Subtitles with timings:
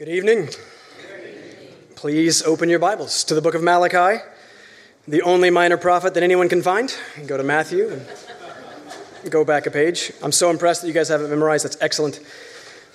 [0.00, 0.48] Good evening.
[1.94, 4.24] Please open your Bibles to the book of Malachi,
[5.06, 6.96] the only minor prophet that anyone can find.
[7.26, 10.10] Go to Matthew and go back a page.
[10.22, 11.66] I'm so impressed that you guys have it memorized.
[11.66, 12.20] That's excellent.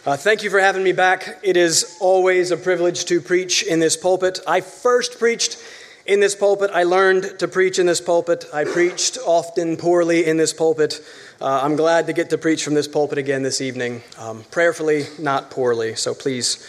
[0.04, 1.38] Uh, thank you for having me back.
[1.44, 4.40] It is always a privilege to preach in this pulpit.
[4.48, 5.60] I first preached
[6.08, 6.72] in this pulpit.
[6.74, 8.46] I learned to preach in this pulpit.
[8.52, 11.02] I preached often poorly in this pulpit.
[11.40, 15.06] Uh, I'm glad to get to preach from this pulpit again this evening, um, prayerfully,
[15.20, 15.94] not poorly.
[15.94, 16.66] So please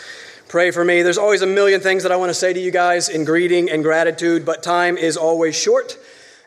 [0.48, 1.02] Pray for me.
[1.02, 3.68] There's always a million things that I want to say to you guys in greeting
[3.68, 5.98] and gratitude, but time is always short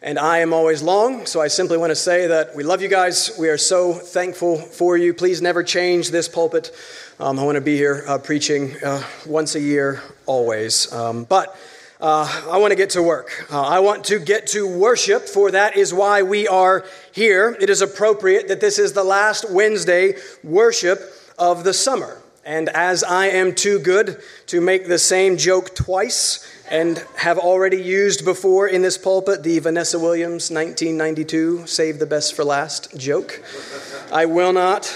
[0.02, 1.26] and I am always long.
[1.26, 3.36] So I simply want to say that we love you guys.
[3.38, 5.14] We are so thankful for you.
[5.14, 6.72] Please never change this pulpit.
[7.20, 10.92] Um, I want to be here uh, preaching uh, once a year, always.
[10.94, 11.54] Um, but
[12.00, 13.48] uh, I want to get to work.
[13.52, 17.58] Uh, I want to get to worship, for that is why we are here.
[17.60, 21.02] It is appropriate that this is the last Wednesday worship
[21.38, 22.19] of the summer.
[22.50, 27.80] And as I am too good to make the same joke twice and have already
[27.80, 33.44] used before in this pulpit the Vanessa Williams 1992 Save the Best for Last joke,
[34.12, 34.92] I will not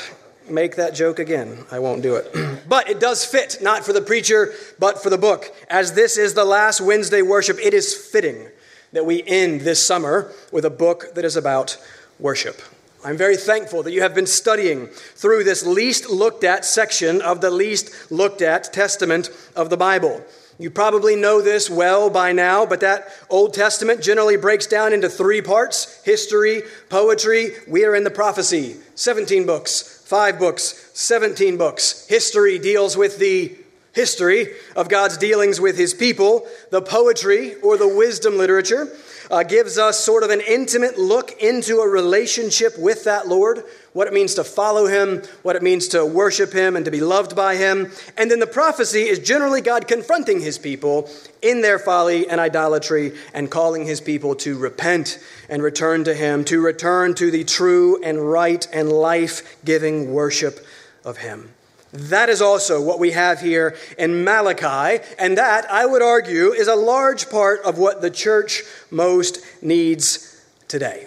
[0.49, 1.63] make that joke again.
[1.69, 2.35] I won't do it.
[2.67, 5.53] but it does fit, not for the preacher, but for the book.
[5.69, 8.47] As this is the last Wednesday worship, it is fitting
[8.93, 11.77] that we end this summer with a book that is about
[12.17, 12.63] worship.
[13.05, 17.41] I'm very thankful that you have been studying through this least looked at section of
[17.41, 20.23] the least looked at Testament of the Bible.
[20.57, 25.09] You probably know this well by now, but that Old Testament generally breaks down into
[25.09, 27.51] three parts history, poetry.
[27.67, 28.77] We are in the prophecy.
[28.95, 32.07] 17 books, five books, 17 books.
[32.07, 33.57] History deals with the
[33.93, 36.47] history of God's dealings with his people.
[36.71, 38.87] The poetry or the wisdom literature
[39.31, 43.63] uh, gives us sort of an intimate look into a relationship with that Lord,
[43.93, 47.01] what it means to follow him, what it means to worship him and to be
[47.01, 47.91] loved by him.
[48.17, 51.09] And then the prophecy is generally God confronting his people
[51.41, 55.19] in their folly and idolatry and calling his people to repent
[55.49, 60.65] and return to him, to return to the true and right and life giving worship
[61.05, 61.49] of him.
[61.93, 66.67] That is also what we have here in Malachi, and that, I would argue, is
[66.67, 71.05] a large part of what the church most needs today.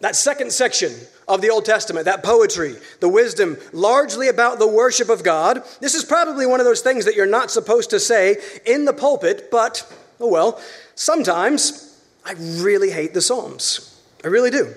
[0.00, 0.92] That second section
[1.26, 5.62] of the Old Testament, that poetry, the wisdom, largely about the worship of God.
[5.80, 8.92] This is probably one of those things that you're not supposed to say in the
[8.92, 9.84] pulpit, but,
[10.20, 10.60] oh well,
[10.94, 14.00] sometimes I really hate the Psalms.
[14.22, 14.74] I really do.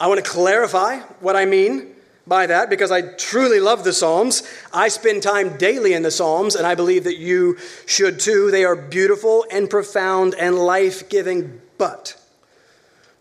[0.00, 1.93] I want to clarify what I mean
[2.26, 4.42] by that because I truly love the Psalms.
[4.72, 8.50] I spend time daily in the Psalms, and I believe that you should too.
[8.50, 11.60] They are beautiful and profound and life giving.
[11.78, 12.20] But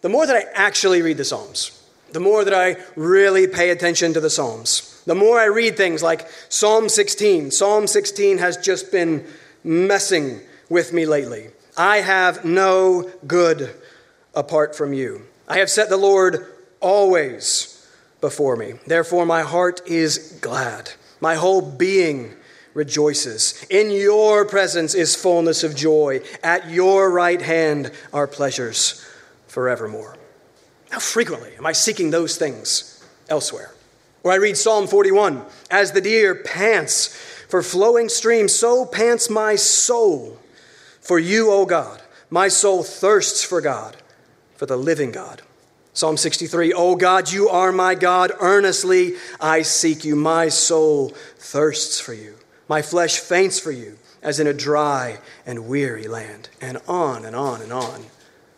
[0.01, 4.13] the more that I actually read the Psalms, the more that I really pay attention
[4.13, 7.51] to the Psalms, the more I read things like Psalm 16.
[7.51, 9.25] Psalm 16 has just been
[9.63, 10.39] messing
[10.69, 11.49] with me lately.
[11.75, 13.73] I have no good
[14.33, 15.23] apart from you.
[15.47, 16.45] I have set the Lord
[16.79, 17.72] always
[18.23, 18.75] before me.
[18.87, 20.93] Therefore, my heart is glad.
[21.19, 22.33] My whole being
[22.73, 23.65] rejoices.
[23.69, 26.21] In your presence is fullness of joy.
[26.41, 29.05] At your right hand are pleasures
[29.47, 30.15] forevermore.
[30.89, 33.73] How frequently am I seeking those things elsewhere?
[34.23, 37.07] Or I read Psalm 41 As the deer pants
[37.49, 40.39] for flowing streams, so pants my soul
[41.01, 42.01] for you, O God.
[42.29, 43.97] My soul thirsts for God,
[44.55, 45.41] for the living God.
[45.95, 48.31] Psalm 63 O God, you are my God.
[48.39, 50.15] Earnestly I seek you.
[50.15, 52.33] My soul thirsts for you.
[52.67, 56.49] My flesh faints for you, as in a dry and weary land.
[56.59, 58.05] And on and on and on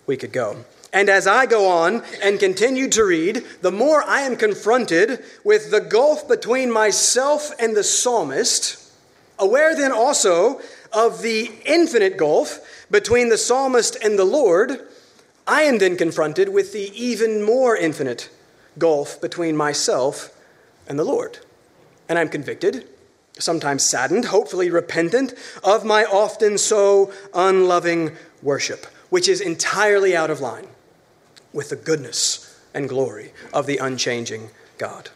[0.07, 0.63] we could go.
[0.93, 5.71] And as I go on and continue to read, the more I am confronted with
[5.71, 8.77] the gulf between myself and the psalmist,
[9.37, 10.61] aware then also
[10.93, 14.87] of the infinite gulf between the psalmist and the Lord
[15.47, 18.29] I am then confronted with the even more infinite
[18.77, 20.35] gulf between myself
[20.87, 21.39] and the Lord.
[22.09, 22.87] And I'm convicted,
[23.37, 25.33] sometimes saddened, hopefully repentant,
[25.63, 30.67] of my often so unloving worship, which is entirely out of line
[31.53, 35.09] with the goodness and glory of the unchanging God.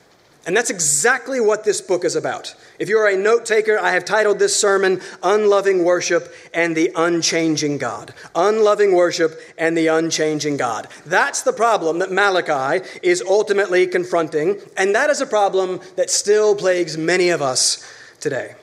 [0.48, 2.56] And that's exactly what this book is about.
[2.80, 7.78] If you're a note taker, I have titled this sermon Unloving Worship and the Unchanging
[7.78, 8.14] God.
[8.34, 10.88] Unloving Worship and the Unchanging God.
[11.06, 16.56] That's the problem that Malachi is ultimately confronting, and that is a problem that still
[16.56, 17.86] plagues many of us
[18.20, 18.56] today.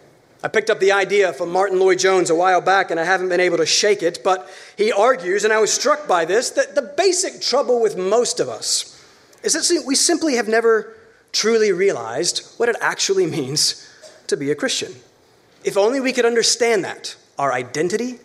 [0.43, 3.41] I picked up the idea from Martyn Lloyd-Jones a while back and I haven't been
[3.41, 6.83] able to shake it, but he argues, and I was struck by this, that the
[6.83, 8.93] basic trouble with most of us
[9.43, 10.96] is that we simply have never
[11.33, 13.89] truly realized what it actually means
[14.27, 14.95] to be a Christian.
[15.65, 18.19] If only we could understand that, our identity,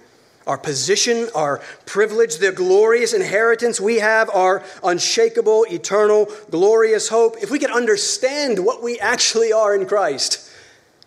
[0.48, 7.51] our position, our privilege, the glorious inheritance we have, our unshakable, eternal, glorious hope, if
[7.51, 10.51] we could understand what we actually are in Christ,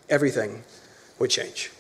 [0.09, 0.63] everything
[1.19, 1.71] would change.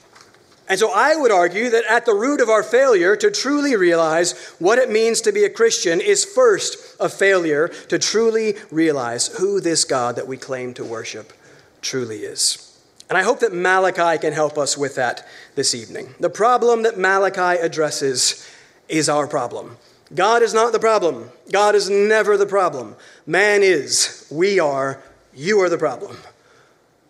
[0.69, 4.55] And so I would argue that at the root of our failure to truly realize
[4.59, 9.61] what it means to be a Christian is first a failure to truly realize who
[9.61, 11.33] this God that we claim to worship
[11.81, 12.79] truly is.
[13.09, 16.15] And I hope that Malachi can help us with that this evening.
[16.21, 18.49] The problem that Malachi addresses
[18.89, 19.77] is our problem.
[20.15, 21.31] God is not the problem.
[21.51, 22.97] God is never the problem.
[23.27, 24.27] Man is.
[24.31, 25.03] We are.
[25.35, 26.17] You are the problem.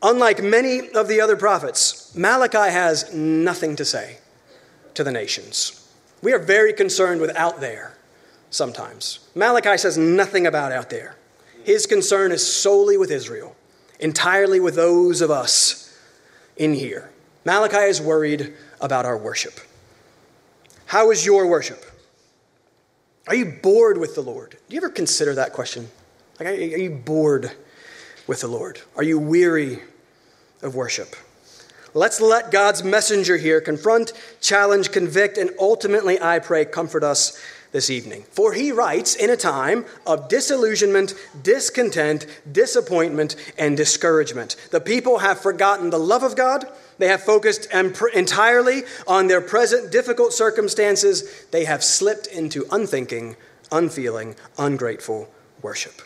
[0.03, 4.19] Unlike many of the other prophets, Malachi has nothing to say
[4.95, 5.89] to the nations.
[6.23, 7.94] We are very concerned with out there
[8.55, 9.21] sometimes.
[9.35, 11.17] Malachi says nothing about out there.
[11.65, 13.57] His concern is solely with Israel,
[14.01, 15.99] entirely with those of us
[16.57, 17.11] in here.
[17.45, 19.61] Malachi is worried about our worship.
[20.87, 21.85] How is your worship?
[23.27, 24.51] Are you bored with the Lord?
[24.69, 25.89] Do you ever consider that question?
[26.39, 27.53] Like, are you bored
[28.27, 28.81] with the Lord?
[28.97, 29.81] Are you weary
[30.65, 31.15] of worship.
[31.93, 37.41] Let's let God's messenger here confront, challenge, convict, and ultimately, I pray, comfort us
[37.75, 38.23] this evening.
[38.31, 41.13] For he writes in a time of disillusionment,
[41.43, 44.55] discontent, disappointment, and discouragement.
[44.71, 46.67] The people have forgotten the love of God.
[46.99, 51.47] They have focused entirely on their present difficult circumstances.
[51.51, 53.35] They have slipped into unthinking,
[53.73, 55.29] unfeeling, ungrateful
[55.61, 56.01] worship.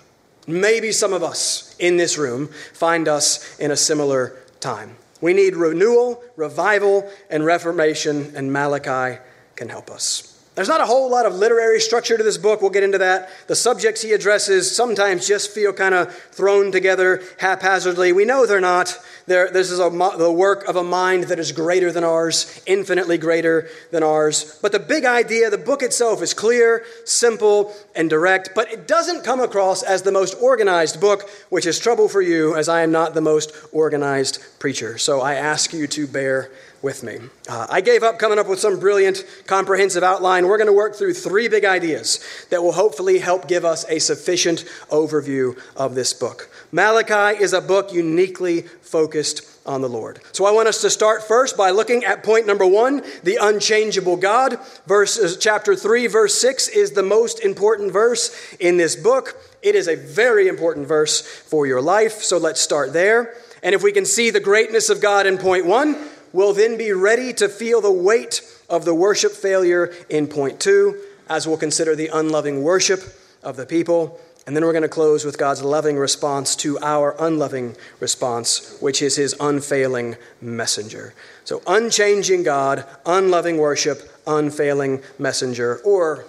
[0.46, 4.96] Maybe some of us in this room find us in a similar time.
[5.20, 9.20] We need renewal, revival, and reformation, and Malachi
[9.54, 10.27] can help us.
[10.58, 12.60] There's not a whole lot of literary structure to this book.
[12.60, 13.30] We'll get into that.
[13.46, 18.12] The subjects he addresses sometimes just feel kind of thrown together haphazardly.
[18.12, 18.98] We know they're not.
[19.28, 23.18] They're, this is a, the work of a mind that is greater than ours, infinitely
[23.18, 24.58] greater than ours.
[24.62, 29.24] But the big idea, the book itself is clear, simple, and direct, but it doesn't
[29.24, 32.90] come across as the most organized book, which is trouble for you, as I am
[32.90, 34.98] not the most organized preacher.
[34.98, 37.18] So I ask you to bear with me.
[37.48, 40.46] Uh, I gave up coming up with some brilliant, comprehensive outline.
[40.46, 43.98] We're going to work through three big ideas that will hopefully help give us a
[43.98, 46.48] sufficient overview of this book.
[46.70, 50.20] Malachi is a book uniquely focused on the Lord.
[50.32, 54.16] So I want us to start first by looking at point number one, the unchangeable
[54.16, 54.58] God.
[54.86, 59.36] Verse, chapter 3, verse 6 is the most important verse in this book.
[59.62, 62.22] It is a very important verse for your life.
[62.22, 63.34] So let's start there.
[63.62, 65.96] And if we can see the greatness of God in point one,
[66.32, 68.40] we'll then be ready to feel the weight
[68.70, 73.00] of the worship failure in point two, as we'll consider the unloving worship
[73.42, 74.20] of the people.
[74.48, 79.02] And then we're going to close with God's loving response to our unloving response, which
[79.02, 81.12] is his unfailing messenger.
[81.44, 86.24] So, unchanging God, unloving worship, unfailing messenger, or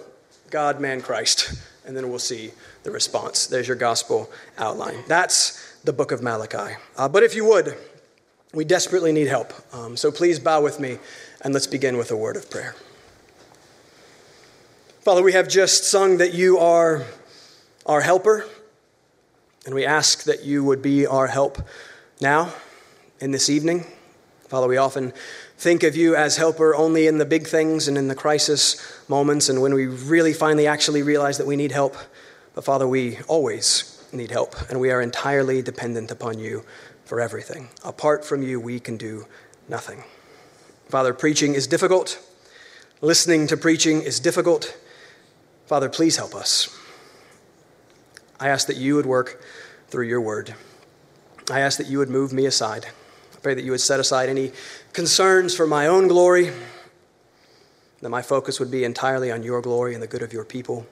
[0.50, 1.62] God, man, Christ.
[1.86, 2.50] And then we'll see
[2.82, 3.46] the response.
[3.46, 5.02] There's your gospel outline.
[5.08, 6.76] That's the book of Malachi.
[6.98, 7.74] Uh, but if you would,
[8.52, 9.54] we desperately need help.
[9.74, 10.98] Um, so please bow with me
[11.40, 12.76] and let's begin with a word of prayer.
[15.00, 17.06] Father, we have just sung that you are
[17.90, 18.46] our helper,
[19.66, 21.58] and we ask that you would be our help
[22.20, 22.54] now
[23.18, 23.84] in this evening.
[24.46, 25.12] Father, we often
[25.58, 29.48] think of you as helper only in the big things and in the crisis moments
[29.48, 31.96] and when we really finally actually realize that we need help.
[32.54, 36.64] But Father, we always need help, and we are entirely dependent upon you
[37.04, 37.70] for everything.
[37.82, 39.26] Apart from you, we can do
[39.68, 40.04] nothing.
[40.88, 42.22] Father, preaching is difficult.
[43.00, 44.78] Listening to preaching is difficult.
[45.66, 46.79] Father, please help us.
[48.40, 49.42] I ask that you would work
[49.88, 50.54] through your word.
[51.50, 52.86] I ask that you would move me aside.
[53.34, 54.52] I pray that you would set aside any
[54.92, 56.50] concerns for my own glory,
[58.00, 60.86] that my focus would be entirely on your glory and the good of your people.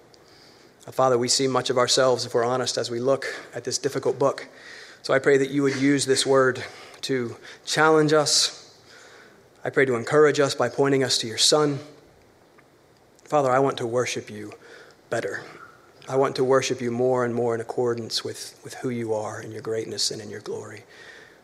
[0.93, 4.19] Father, we see much of ourselves, if we're honest, as we look at this difficult
[4.19, 4.49] book.
[5.03, 6.65] So I pray that you would use this word
[7.03, 7.37] to
[7.67, 8.75] challenge us.
[9.65, 11.79] I pray to encourage us by pointing us to your Son.
[13.25, 14.53] Father, I want to worship you
[15.11, 15.45] better.
[16.09, 19.43] I want to worship you more and more in accordance with, with who you are
[19.43, 20.85] in your greatness and in your glory.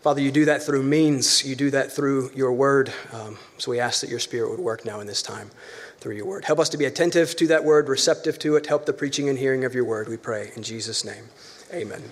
[0.01, 2.93] Father, you do that through means, you do that through your word.
[3.13, 5.51] Um, so we ask that your spirit would work now in this time
[5.99, 6.45] through your word.
[6.45, 8.67] Help us to be attentive to that word, receptive to it.
[8.67, 10.51] Help the preaching and hearing of your word, we pray.
[10.57, 11.25] In Jesus' name,
[11.73, 12.03] amen.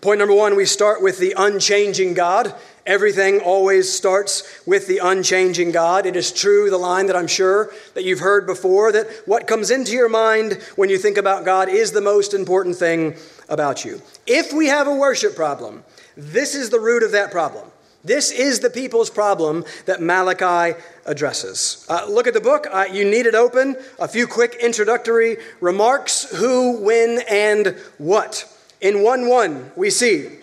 [0.00, 2.54] Point number one, we start with the unchanging God.
[2.86, 6.06] Everything always starts with the unchanging God.
[6.06, 9.70] It is true, the line that I'm sure that you've heard before, that what comes
[9.70, 13.14] into your mind when you think about God is the most important thing
[13.50, 14.00] about you.
[14.26, 15.84] If we have a worship problem,
[16.16, 17.70] this is the root of that problem.
[18.02, 21.84] This is the people's problem that Malachi addresses.
[21.90, 22.66] Uh, look at the book.
[22.72, 23.76] Uh, you need it open.
[23.98, 28.49] A few quick introductory remarks who, when, and what.
[28.80, 30.38] In 1 1, we see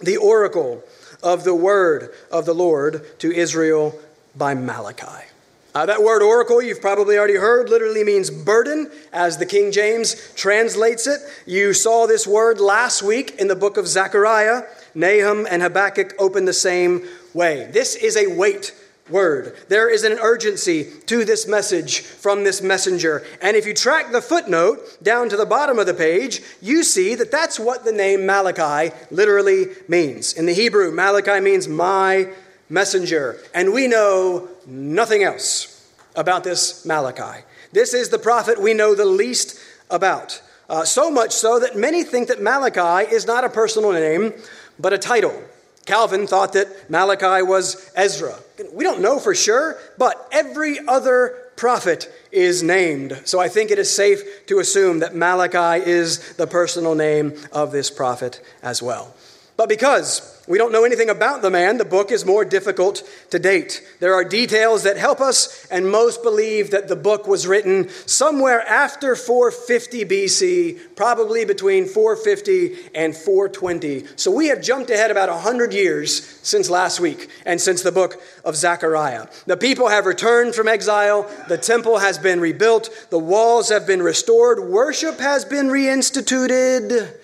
[0.00, 0.84] the oracle
[1.22, 3.98] of the word of the Lord to Israel
[4.36, 5.26] by Malachi.
[5.74, 10.34] Uh, that word oracle, you've probably already heard, literally means burden, as the King James
[10.34, 11.20] translates it.
[11.46, 14.62] You saw this word last week in the book of Zechariah.
[14.94, 17.70] Nahum and Habakkuk open the same way.
[17.72, 18.74] This is a weight
[19.10, 19.56] word.
[19.68, 23.24] There is an urgency to this message from this messenger.
[23.42, 27.14] And if you track the footnote down to the bottom of the page, you see
[27.14, 30.32] that that's what the name Malachi literally means.
[30.32, 32.32] In the Hebrew, Malachi means my
[32.68, 33.38] messenger.
[33.54, 37.44] And we know nothing else about this Malachi.
[37.72, 39.58] This is the prophet we know the least
[39.90, 40.40] about.
[40.68, 44.32] Uh, so much so that many think that Malachi is not a personal name,
[44.78, 45.42] but a title.
[45.86, 48.36] Calvin thought that Malachi was Ezra.
[48.72, 53.20] We don't know for sure, but every other prophet is named.
[53.24, 57.72] So I think it is safe to assume that Malachi is the personal name of
[57.72, 59.14] this prophet as well.
[59.60, 61.76] But because we don't know anything about the man.
[61.76, 63.86] The book is more difficult to date.
[64.00, 68.66] There are details that help us, and most believe that the book was written somewhere
[68.66, 74.06] after 450 BC, probably between 450 and 420.
[74.16, 78.18] So we have jumped ahead about 100 years since last week and since the book
[78.46, 79.26] of Zechariah.
[79.44, 84.00] The people have returned from exile, the temple has been rebuilt, the walls have been
[84.00, 87.14] restored, worship has been reinstituted,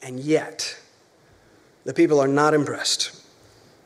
[0.00, 0.78] and yet,
[1.84, 3.20] the people are not impressed.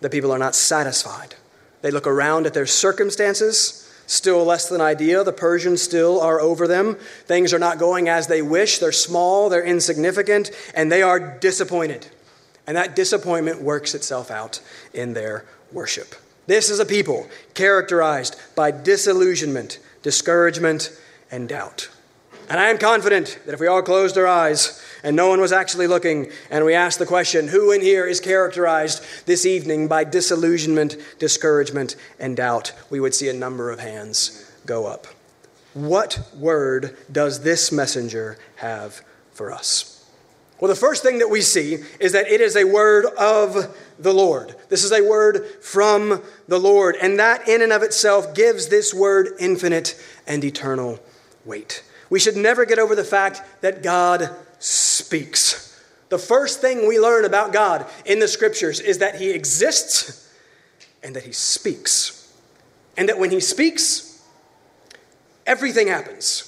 [0.01, 1.35] The people are not satisfied.
[1.83, 5.25] They look around at their circumstances, still less than ideal.
[5.25, 6.97] The Persians still are over them.
[7.27, 8.79] Things are not going as they wish.
[8.79, 12.07] They're small, they're insignificant, and they are disappointed.
[12.67, 14.61] And that disappointment works itself out
[14.93, 16.15] in their worship.
[16.47, 20.91] This is a people characterized by disillusionment, discouragement,
[21.31, 21.91] and doubt.
[22.49, 25.53] And I am confident that if we all closed our eyes and no one was
[25.53, 30.05] actually looking, and we asked the question, who in here is characterized this evening by
[30.05, 35.07] disillusionment, discouragement, and doubt, we would see a number of hands go up.
[35.75, 39.03] What word does this messenger have
[39.33, 40.07] for us?
[40.59, 44.13] Well, the first thing that we see is that it is a word of the
[44.13, 44.57] Lord.
[44.71, 48.93] This is a word from the Lord, and that in and of itself gives this
[48.93, 50.99] word infinite and eternal
[51.45, 51.85] weight.
[52.11, 55.65] We should never get over the fact that God speaks.
[56.09, 60.33] The first thing we learn about God in the scriptures is that he exists
[61.03, 62.33] and that he speaks.
[62.97, 64.23] And that when he speaks,
[65.47, 66.45] everything happens.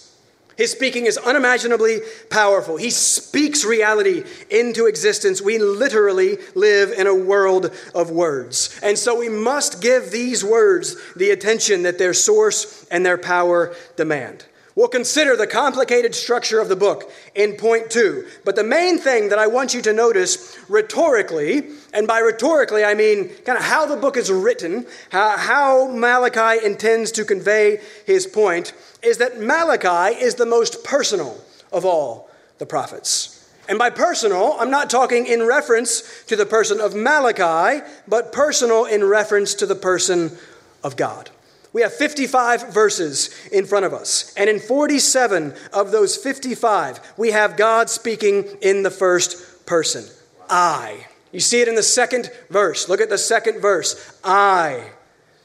[0.56, 2.76] His speaking is unimaginably powerful.
[2.76, 5.40] He speaks reality into existence.
[5.40, 8.78] We literally live in a world of words.
[8.82, 13.74] And so we must give these words the attention that their source and their power
[13.96, 14.44] demand.
[14.80, 18.26] We'll consider the complicated structure of the book in point two.
[18.46, 22.94] But the main thing that I want you to notice rhetorically, and by rhetorically I
[22.94, 28.72] mean kind of how the book is written, how, Malachi intends to convey his point,
[29.02, 33.52] is that Malachi is the most personal of all the prophets.
[33.68, 38.86] And by personal, I'm not talking in reference to the person of Malachi, but personal
[38.86, 40.38] in reference to the person
[40.82, 41.28] of God.
[41.72, 44.34] We have 55 verses in front of us.
[44.36, 50.04] And in 47 of those 55, we have God speaking in the first person
[50.48, 51.06] I.
[51.32, 52.88] You see it in the second verse.
[52.88, 54.18] Look at the second verse.
[54.24, 54.90] I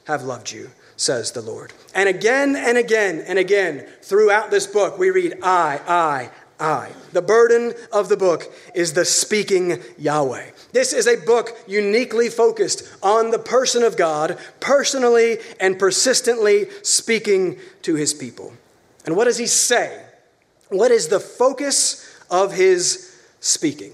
[0.06, 1.74] have loved you, says the Lord.
[1.94, 6.92] And again and again and again throughout this book, we read I, I, I.
[7.12, 10.52] The burden of the book is the speaking Yahweh.
[10.72, 17.58] This is a book uniquely focused on the person of God, personally and persistently speaking
[17.82, 18.54] to his people.
[19.06, 20.04] And what does he say?
[20.70, 23.94] What is the focus of his speaking?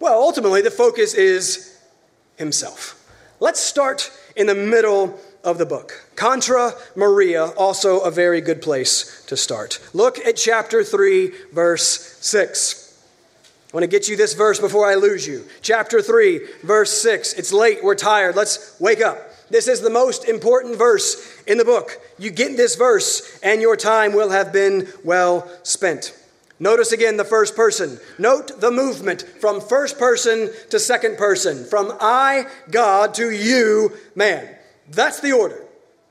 [0.00, 1.78] Well, ultimately, the focus is
[2.36, 2.94] himself.
[3.40, 6.06] Let's start in the middle of the book.
[6.16, 9.80] Contra Maria, also a very good place to start.
[9.94, 12.84] Look at chapter 3, verse 6.
[13.72, 15.44] I want to get you this verse before I lose you.
[15.62, 17.34] Chapter 3, verse 6.
[17.34, 19.18] It's late, we're tired, let's wake up.
[19.50, 21.98] This is the most important verse in the book.
[22.18, 26.14] You get this verse, and your time will have been well spent.
[26.60, 27.98] Notice again the first person.
[28.18, 34.56] Note the movement from first person to second person, from I, God, to you, man.
[34.90, 35.64] That's the order.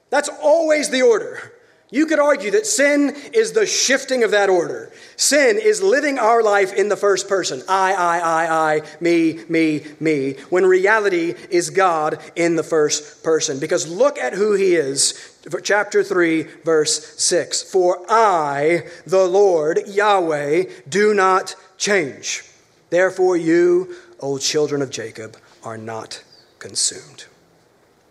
[0.09, 1.53] That's always the order.
[1.89, 4.91] You could argue that sin is the shifting of that order.
[5.15, 9.85] Sin is living our life in the first person I, I, I, I, me, me,
[10.01, 13.61] me, when reality is God in the first person.
[13.61, 15.37] Because look at who he is.
[15.63, 17.63] Chapter 3, verse 6.
[17.71, 22.43] For I, the Lord, Yahweh, do not change.
[22.89, 26.21] Therefore, you, O children of Jacob, are not
[26.59, 27.26] consumed.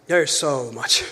[0.06, 1.04] There's so much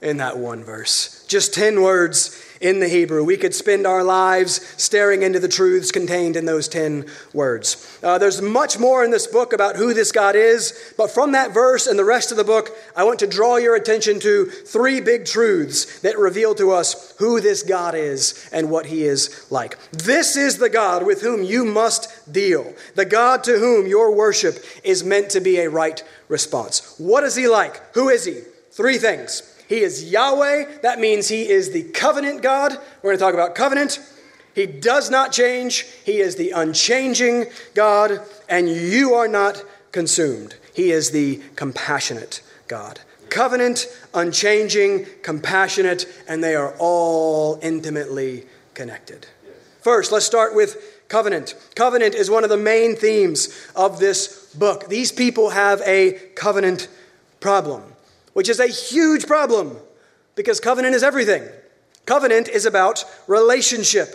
[0.00, 1.24] in that one verse.
[1.28, 3.24] Just 10 words in the Hebrew.
[3.24, 7.98] We could spend our lives staring into the truths contained in those 10 words.
[8.02, 11.54] Uh, there's much more in this book about who this God is, but from that
[11.54, 15.00] verse and the rest of the book, I want to draw your attention to three
[15.00, 19.78] big truths that reveal to us who this God is and what he is like.
[19.90, 24.62] This is the God with whom you must deal, the God to whom your worship
[24.84, 26.94] is meant to be a right response.
[26.98, 27.94] What is he like?
[27.94, 28.42] Who is he?
[28.70, 29.49] Three things.
[29.70, 30.80] He is Yahweh.
[30.82, 32.72] That means He is the covenant God.
[33.02, 34.00] We're going to talk about covenant.
[34.52, 35.82] He does not change.
[36.04, 39.62] He is the unchanging God, and you are not
[39.92, 40.56] consumed.
[40.74, 42.98] He is the compassionate God.
[43.28, 49.28] Covenant, unchanging, compassionate, and they are all intimately connected.
[49.82, 51.54] First, let's start with covenant.
[51.76, 54.88] Covenant is one of the main themes of this book.
[54.88, 56.88] These people have a covenant
[57.38, 57.84] problem
[58.32, 59.76] which is a huge problem
[60.34, 61.46] because covenant is everything.
[62.06, 64.08] Covenant is about relationship,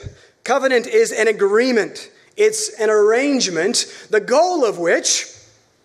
[0.44, 5.28] covenant is an agreement, it's an arrangement, the goal of which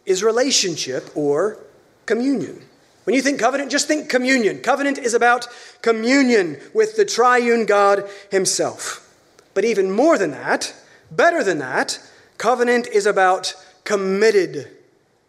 [0.07, 1.59] is relationship or
[2.07, 2.63] communion.
[3.05, 4.61] When you think covenant, just think communion.
[4.61, 5.49] Covenant is about
[5.83, 9.07] communion with the triune God Himself.
[9.55, 10.75] But even more than that,
[11.11, 11.99] better than that,
[12.39, 14.69] covenant is about committed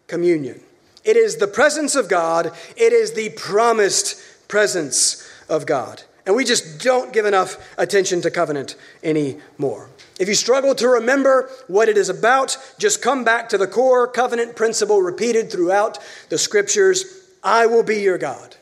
[0.06, 0.60] communion.
[1.04, 6.02] It is the presence of God, it is the promised presence of God.
[6.24, 9.88] And we just don't give enough attention to covenant anymore.
[10.20, 14.06] If you struggle to remember what it is about, just come back to the core
[14.06, 18.54] covenant principle repeated throughout the scriptures I will be your God,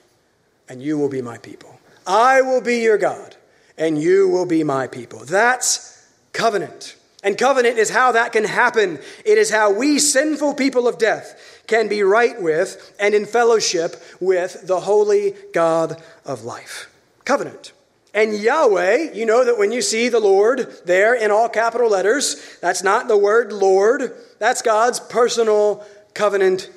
[0.68, 1.78] and you will be my people.
[2.06, 3.36] I will be your God,
[3.76, 5.18] and you will be my people.
[5.26, 6.96] That's covenant.
[7.22, 8.98] And covenant is how that can happen.
[9.26, 14.02] It is how we, sinful people of death, can be right with and in fellowship
[14.18, 16.92] with the holy God of life.
[17.24, 17.72] Covenant.
[18.12, 22.58] And Yahweh, you know that when you see the Lord there in all capital letters,
[22.60, 26.68] that's not the word Lord, that's God's personal covenant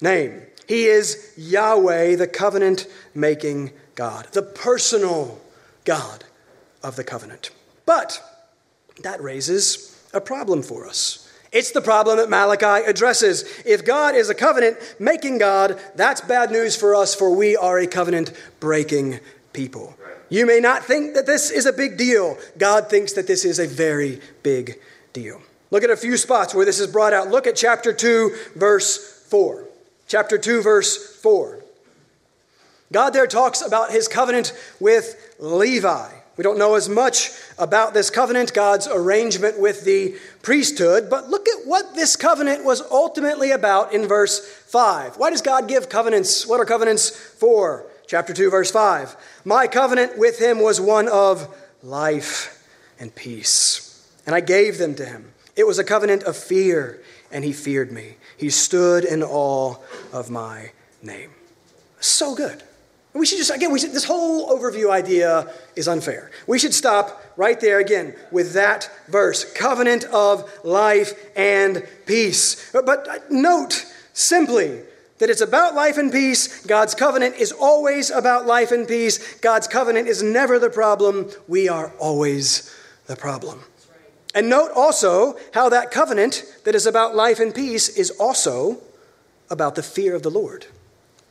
[0.00, 0.42] name.
[0.66, 5.40] He is Yahweh, the covenant making God, the personal
[5.84, 6.24] God
[6.82, 7.50] of the covenant.
[7.86, 8.20] But
[9.02, 11.19] that raises a problem for us.
[11.52, 13.44] It's the problem that Malachi addresses.
[13.66, 17.78] If God is a covenant making God, that's bad news for us, for we are
[17.78, 19.18] a covenant breaking
[19.52, 19.96] people.
[20.28, 22.38] You may not think that this is a big deal.
[22.56, 24.78] God thinks that this is a very big
[25.12, 25.42] deal.
[25.72, 27.28] Look at a few spots where this is brought out.
[27.28, 29.64] Look at chapter 2, verse 4.
[30.06, 31.64] Chapter 2, verse 4.
[32.92, 36.19] God there talks about his covenant with Levi.
[36.40, 41.46] We don't know as much about this covenant, God's arrangement with the priesthood, but look
[41.46, 45.18] at what this covenant was ultimately about in verse 5.
[45.18, 46.46] Why does God give covenants?
[46.46, 47.84] What are covenants for?
[48.06, 49.16] Chapter 2, verse 5.
[49.44, 52.66] My covenant with him was one of life
[52.98, 55.32] and peace, and I gave them to him.
[55.56, 58.16] It was a covenant of fear, and he feared me.
[58.38, 59.76] He stood in awe
[60.10, 60.70] of my
[61.02, 61.32] name.
[62.00, 62.62] So good.
[63.12, 66.30] We should just, again, we should, this whole overview idea is unfair.
[66.46, 72.70] We should stop right there again with that verse covenant of life and peace.
[72.72, 74.82] But, but note simply
[75.18, 76.64] that it's about life and peace.
[76.66, 79.38] God's covenant is always about life and peace.
[79.40, 81.30] God's covenant is never the problem.
[81.48, 82.74] We are always
[83.06, 83.60] the problem.
[84.34, 88.80] And note also how that covenant that is about life and peace is also
[89.50, 90.66] about the fear of the Lord.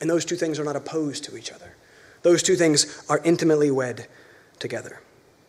[0.02, 1.69] And those two things are not opposed to each other.
[2.22, 4.08] Those two things are intimately wed
[4.60, 5.02] together.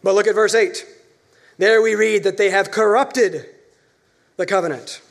[0.02, 0.86] But look at verse 8.
[1.58, 3.46] There we read that they have corrupted
[4.36, 5.02] the covenant.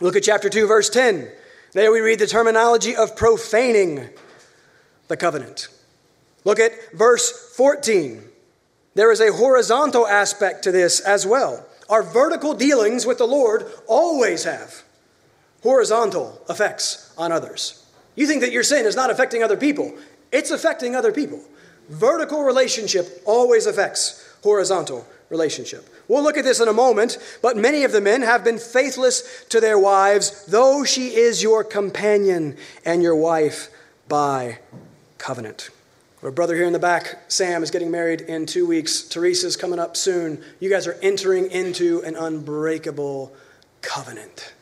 [0.00, 1.28] Look at chapter 2, verse 10.
[1.72, 4.08] There we read the terminology of profaning
[5.08, 5.68] the covenant.
[6.44, 8.22] Look at verse 14.
[8.94, 11.66] There is a horizontal aspect to this as well.
[11.90, 14.82] Our vertical dealings with the Lord always have
[15.62, 17.84] horizontal effects on others.
[18.14, 19.94] You think that your sin is not affecting other people,
[20.32, 21.40] it's affecting other people.
[21.88, 25.88] Vertical relationship always affects horizontal relationship.
[26.06, 29.44] We'll look at this in a moment, but many of the men have been faithless
[29.50, 33.68] to their wives, though she is your companion and your wife
[34.08, 34.58] by
[35.18, 35.70] covenant.
[36.22, 39.02] Our brother here in the back, Sam, is getting married in two weeks.
[39.02, 40.42] Teresa's coming up soon.
[40.58, 43.32] You guys are entering into an unbreakable
[43.82, 44.52] covenant.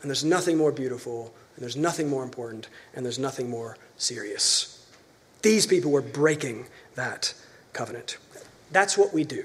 [0.00, 4.81] And there's nothing more beautiful, and there's nothing more important, and there's nothing more serious.
[5.42, 7.34] These people were breaking that
[7.72, 8.16] covenant.
[8.70, 9.44] That's what we do.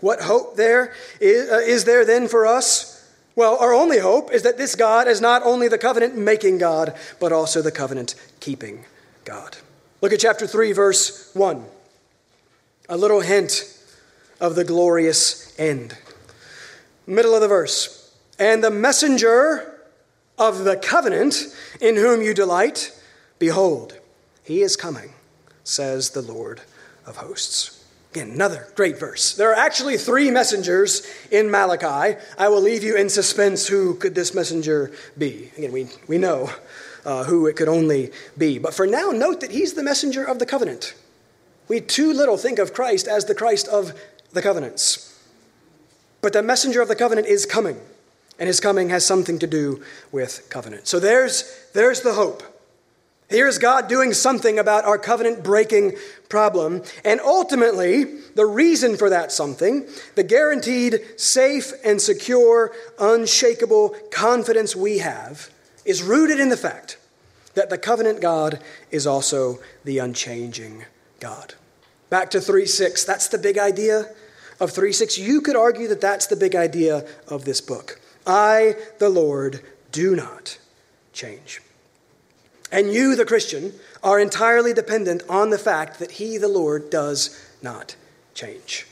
[0.00, 2.96] What hope there is, uh, is there then for us?
[3.36, 6.94] Well, our only hope is that this God is not only the covenant making God,
[7.20, 8.84] but also the covenant keeping
[9.24, 9.58] God.
[10.00, 11.64] Look at chapter 3, verse 1.
[12.88, 13.78] A little hint
[14.40, 15.96] of the glorious end.
[17.06, 18.12] Middle of the verse.
[18.38, 19.80] And the messenger
[20.38, 22.98] of the covenant in whom you delight,
[23.38, 23.99] behold,
[24.44, 25.12] he is coming,
[25.64, 26.60] says the Lord
[27.06, 27.84] of hosts.
[28.12, 29.34] Again, another great verse.
[29.34, 32.18] There are actually three messengers in Malachi.
[32.36, 33.68] I will leave you in suspense.
[33.68, 35.52] Who could this messenger be?
[35.56, 36.50] Again, we, we know
[37.04, 38.58] uh, who it could only be.
[38.58, 40.94] But for now, note that he's the messenger of the covenant.
[41.68, 43.92] We too little think of Christ as the Christ of
[44.32, 45.06] the covenants.
[46.20, 47.78] But the messenger of the covenant is coming,
[48.40, 50.88] and his coming has something to do with covenant.
[50.88, 52.42] So there's, there's the hope.
[53.30, 55.92] Here's God doing something about our covenant breaking
[56.28, 56.82] problem.
[57.04, 58.02] And ultimately,
[58.34, 65.48] the reason for that something, the guaranteed safe and secure, unshakable confidence we have,
[65.84, 66.98] is rooted in the fact
[67.54, 70.84] that the covenant God is also the unchanging
[71.20, 71.54] God.
[72.08, 74.06] Back to 3 6, that's the big idea
[74.58, 75.18] of 3 6.
[75.18, 78.00] You could argue that that's the big idea of this book.
[78.26, 79.60] I, the Lord,
[79.92, 80.58] do not
[81.12, 81.60] change.
[82.72, 87.38] And you, the Christian, are entirely dependent on the fact that He, the Lord, does
[87.62, 87.96] not
[88.34, 88.86] change.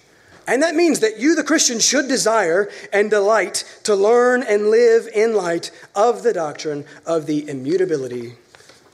[0.47, 5.07] And that means that you, the Christian, should desire and delight to learn and live
[5.15, 8.35] in light of the doctrine of the immutability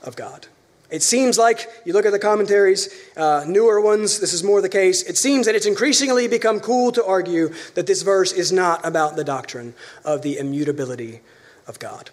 [0.03, 0.47] of God.
[0.91, 4.69] It seems like, you look at the commentaries, uh, newer ones, this is more the
[4.69, 5.01] case.
[5.03, 9.15] It seems that it's increasingly become cool to argue that this verse is not about
[9.15, 11.21] the doctrine of the immutability
[11.67, 12.11] of God.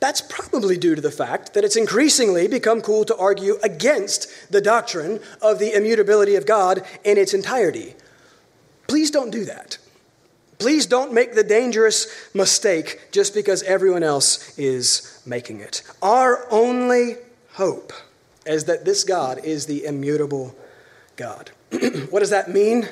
[0.00, 4.62] That's probably due to the fact that it's increasingly become cool to argue against the
[4.62, 7.94] doctrine of the immutability of God in its entirety.
[8.88, 9.76] Please don't do that.
[10.58, 15.82] Please don't make the dangerous mistake just because everyone else is making it.
[16.02, 17.16] Our only
[17.52, 17.92] hope
[18.46, 20.54] is that this God is the immutable
[21.16, 21.50] God.
[22.10, 22.84] what does that mean?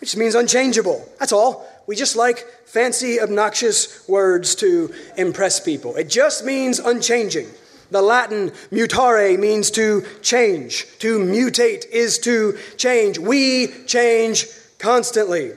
[0.00, 1.08] It just means unchangeable.
[1.18, 1.66] That's all.
[1.86, 5.96] We just like fancy, obnoxious words to impress people.
[5.96, 7.48] It just means unchanging.
[7.90, 10.86] The Latin mutare means to change.
[10.98, 13.18] To mutate is to change.
[13.18, 14.46] We change
[14.78, 15.52] constantly.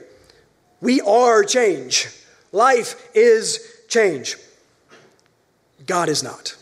[0.80, 2.08] We are change.
[2.52, 4.36] Life is change.
[5.86, 6.56] God is not.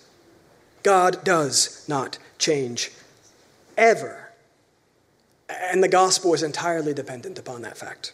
[0.83, 2.92] God does not change
[3.76, 4.31] ever.
[5.48, 8.12] And the gospel is entirely dependent upon that fact.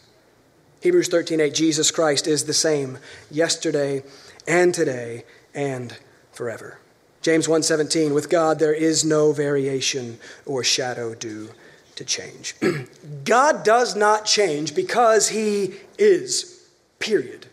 [0.83, 2.97] Hebrews 13:8 Jesus Christ is the same
[3.31, 4.03] yesterday
[4.45, 5.23] and today
[5.55, 5.95] and
[6.33, 6.77] forever.
[7.21, 11.51] James 1:17 with God there is no variation or shadow due
[11.95, 12.57] to change.
[13.23, 16.67] God does not change because he is.
[16.99, 17.45] Period.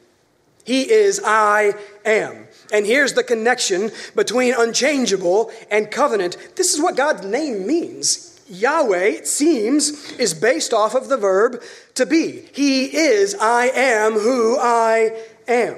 [0.64, 2.48] He is I am.
[2.72, 6.36] And here's the connection between unchangeable and covenant.
[6.56, 8.29] This is what God's name means.
[8.50, 11.62] Yahweh, it seems, is based off of the verb
[11.94, 12.42] to be.
[12.52, 15.76] He is, I am who I am.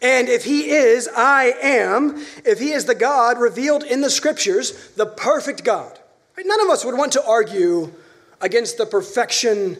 [0.00, 4.90] And if He is, I am, if He is the God revealed in the Scriptures,
[4.90, 5.98] the perfect God,
[6.38, 7.92] none of us would want to argue
[8.40, 9.76] against the perfection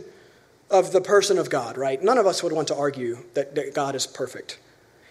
[0.70, 2.02] of the person of God, right?
[2.02, 4.58] None of us would want to argue that, that God is perfect.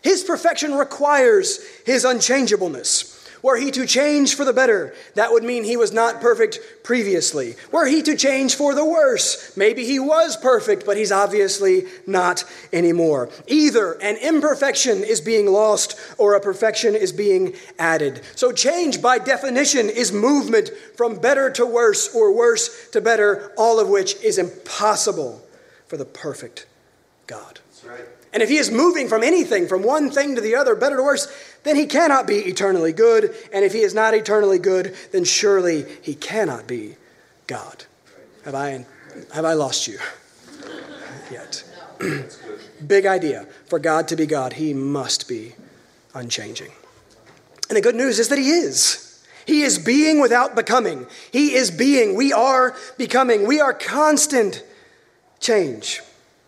[0.01, 3.14] His perfection requires His unchangeableness.
[3.45, 7.55] Were he to change for the better, that would mean he was not perfect previously.
[7.71, 12.43] Were he to change for the worse, maybe he was perfect, but he's obviously not
[12.73, 13.29] anymore.
[13.45, 18.23] Either an imperfection is being lost or a perfection is being added.
[18.35, 23.79] So, change by definition is movement from better to worse or worse to better, all
[23.79, 25.45] of which is impossible
[25.85, 26.65] for the perfect
[27.27, 27.59] God.
[27.69, 28.14] That's Right.
[28.35, 31.03] And if he is moving from anything, from one thing to the other, better to
[31.03, 31.31] worse,
[31.63, 33.33] then he cannot be eternally good.
[33.53, 36.97] And if he is not eternally good, then surely he cannot be
[37.47, 37.85] God.
[38.43, 38.85] Have I,
[39.33, 39.99] have I lost you
[41.31, 41.63] yet?
[42.85, 43.47] Big idea.
[43.67, 45.55] For God to be God, he must be
[46.13, 46.73] unchanging.
[47.69, 49.25] And the good news is that he is.
[49.47, 51.07] He is being without becoming.
[51.31, 52.17] He is being.
[52.17, 53.47] We are becoming.
[53.47, 54.61] We are constant
[55.39, 56.01] change.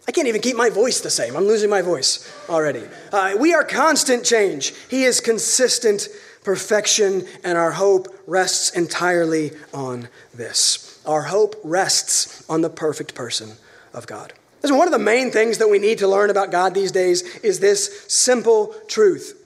[0.07, 1.35] I can't even keep my voice the same.
[1.35, 2.83] I'm losing my voice already.
[3.11, 4.73] Uh, we are constant change.
[4.89, 6.07] He is consistent
[6.47, 11.01] perfection, and our hope rests entirely on this.
[11.05, 13.57] Our hope rests on the perfect person
[13.93, 14.31] of God.
[14.63, 17.21] Listen, one of the main things that we need to learn about God these days
[17.39, 19.45] is this simple truth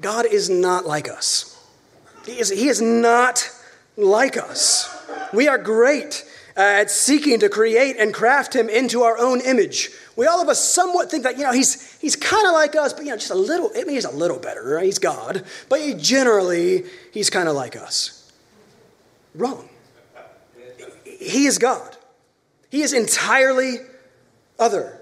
[0.00, 1.52] God is not like us.
[2.24, 3.50] He is, he is not
[3.98, 4.90] like us.
[5.34, 6.24] We are great
[6.56, 9.90] Uh, at seeking to create and craft him into our own image.
[10.16, 12.94] We all of us somewhat think that, you know, he's, he's kind of like us,
[12.94, 14.64] but, you know, just a little, I mean, he's a little better.
[14.76, 14.86] Right?
[14.86, 15.44] He's God.
[15.68, 18.32] But he, generally, he's kind of like us.
[19.34, 19.68] Wrong.
[21.04, 21.94] He is God.
[22.70, 23.76] He is entirely
[24.58, 24.98] other.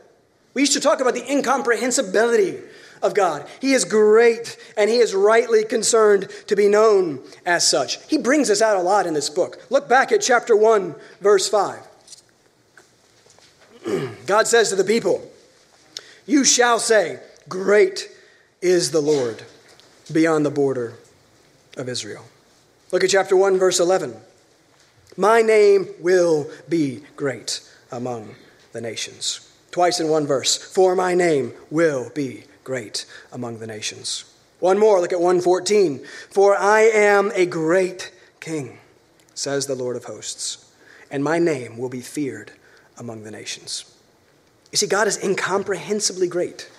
[0.55, 2.59] We used to talk about the incomprehensibility
[3.05, 3.47] of God.
[3.61, 8.03] He is great and he is rightly concerned to be known as such.
[8.09, 9.63] He brings us out a lot in this book.
[9.71, 11.81] Look back at chapter 1, verse 5.
[14.27, 15.31] God says to the people,
[16.27, 18.11] You shall say, Great
[18.63, 19.43] is the Lord
[20.11, 20.95] beyond the border
[21.77, 22.25] of Israel.
[22.91, 24.17] Look at chapter 1, verse 11.
[25.17, 27.61] My name will be great
[27.93, 28.35] among
[28.73, 29.51] the nations.
[29.71, 30.57] Twice in one verse.
[30.57, 34.25] For my name will be great among the nations.
[34.61, 36.05] One more, look at 114.
[36.31, 38.79] For I am a great king,
[39.35, 40.73] says the Lord of hosts,
[41.11, 42.53] and my name will be feared
[42.99, 43.85] among the nations.
[44.73, 46.71] You see, God is incomprehensibly great,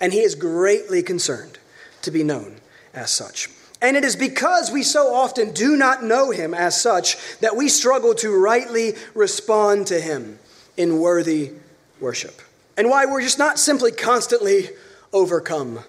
[0.00, 1.58] and he is greatly concerned
[2.02, 2.56] to be known
[2.94, 3.48] as such.
[3.82, 7.68] And it is because we so often do not know him as such that we
[7.68, 10.38] struggle to rightly respond to him
[10.76, 11.52] in worthy
[11.98, 12.40] worship.
[12.76, 14.70] And why we're just not simply constantly
[15.12, 15.80] overcome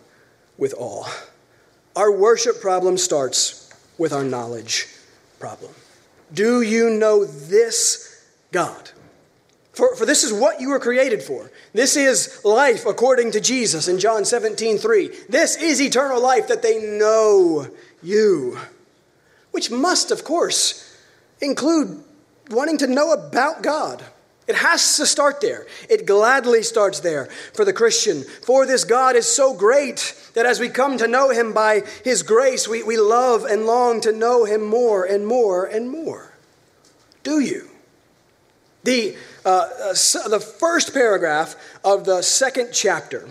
[0.58, 1.10] with awe.
[1.96, 4.88] Our worship problem starts with our knowledge
[5.40, 5.72] problem.
[6.34, 8.92] Do you know this God?
[9.74, 11.50] For, for this is what you were created for.
[11.74, 15.08] This is life according to Jesus in John 17, 3.
[15.30, 17.68] This is eternal life that they know
[18.04, 18.60] you.
[19.52, 20.98] Which must, of course,
[21.42, 22.04] include
[22.50, 24.04] wanting to know about God.
[24.48, 25.68] It has to start there.
[25.90, 28.24] It gladly starts there for the Christian.
[28.24, 32.24] For this God is so great that as we come to know him by his
[32.24, 36.34] grace, we, we love and long to know him more and more and more.
[37.24, 37.70] Do you?
[38.84, 43.30] The, uh, uh, the first paragraph of the second chapter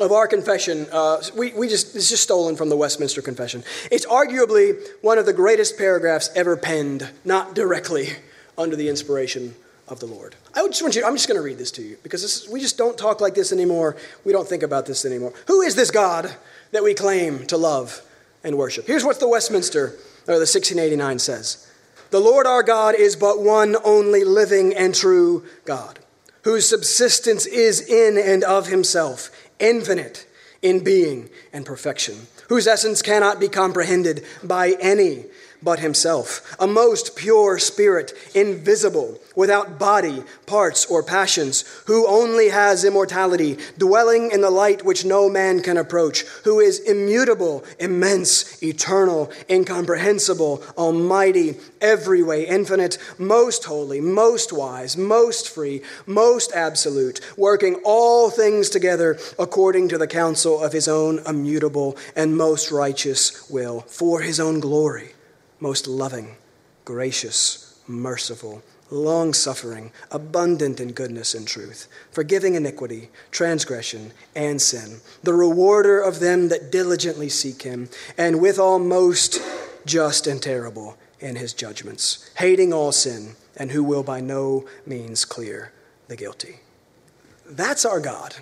[0.00, 3.62] of our confession, uh, we, we just, it's just stolen from the Westminster Confession.
[3.90, 8.08] It's arguably one of the greatest paragraphs ever penned, not directly
[8.56, 9.54] under the inspiration
[9.90, 10.36] of the Lord.
[10.54, 12.60] I just want you, I'm just going to read this to you because this, we
[12.60, 13.96] just don't talk like this anymore.
[14.24, 15.34] We don't think about this anymore.
[15.48, 16.34] Who is this God
[16.70, 18.00] that we claim to love
[18.44, 18.86] and worship?
[18.86, 19.86] Here's what the Westminster,
[20.26, 21.70] or the 1689 says
[22.10, 25.98] The Lord our God is but one only living and true God,
[26.44, 30.26] whose subsistence is in and of himself, infinite
[30.62, 35.24] in being and perfection, whose essence cannot be comprehended by any
[35.62, 42.84] but himself, a most pure spirit, invisible, without body, parts, or passions, who only has
[42.84, 49.30] immortality, dwelling in the light which no man can approach, who is immutable, immense, eternal,
[49.48, 58.30] incomprehensible, almighty, every way infinite, most holy, most wise, most free, most absolute, working all
[58.30, 64.20] things together according to the counsel of his own immutable and most righteous will, for
[64.20, 65.14] his own glory
[65.60, 66.36] most loving,
[66.84, 75.32] gracious, merciful, long suffering, abundant in goodness and truth, forgiving iniquity, transgression, and sin, the
[75.32, 79.40] rewarder of them that diligently seek him, and withal most
[79.86, 85.24] just and terrible in his judgments, hating all sin, and who will by no means
[85.24, 85.72] clear
[86.08, 86.56] the guilty.
[87.48, 88.36] That's our God.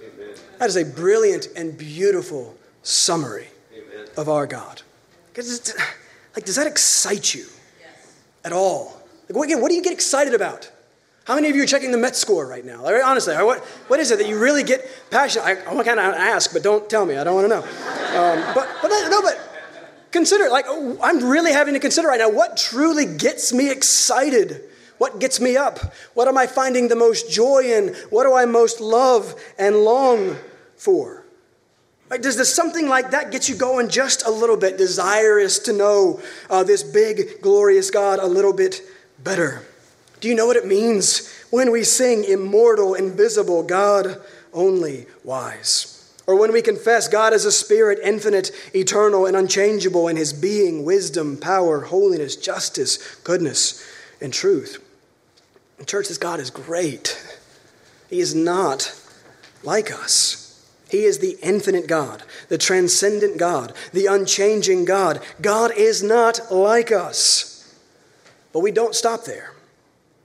[0.00, 0.34] Amen.
[0.58, 4.08] That is a brilliant and beautiful summary Amen.
[4.16, 4.82] of our God.
[5.32, 5.74] Because
[6.34, 7.46] like, does that excite you
[7.80, 8.16] yes.
[8.44, 9.00] at all?
[9.28, 10.70] Like, again, what do you get excited about?
[11.24, 12.82] How many of you are checking the Met score right now?
[12.82, 15.44] Like, honestly, what, what is it that you really get passionate?
[15.44, 17.16] I, I kind of ask, but don't tell me.
[17.16, 17.62] I don't want to know.
[17.62, 19.40] Um, but, but no, but
[20.10, 24.64] consider, like, I'm really having to consider right now what truly gets me excited.
[24.98, 25.94] What gets me up?
[26.12, 27.94] What am I finding the most joy in?
[28.10, 30.36] What do I most love and long
[30.76, 31.23] for?
[32.14, 32.22] Right?
[32.22, 36.22] Does this, something like that get you going just a little bit, desirous to know
[36.48, 38.82] uh, this big, glorious God a little bit
[39.24, 39.66] better?
[40.20, 44.22] Do you know what it means when we sing immortal, invisible, God
[44.52, 46.14] only wise?
[46.28, 50.84] Or when we confess God as a spirit, infinite, eternal, and unchangeable in his being,
[50.84, 53.84] wisdom, power, holiness, justice, goodness,
[54.20, 54.80] and truth.
[55.78, 57.20] And church, this God is great.
[58.08, 58.96] He is not
[59.64, 60.43] like us.
[60.90, 65.20] He is the infinite God, the transcendent God, the unchanging God.
[65.40, 67.74] God is not like us.
[68.52, 69.52] But we don't stop there.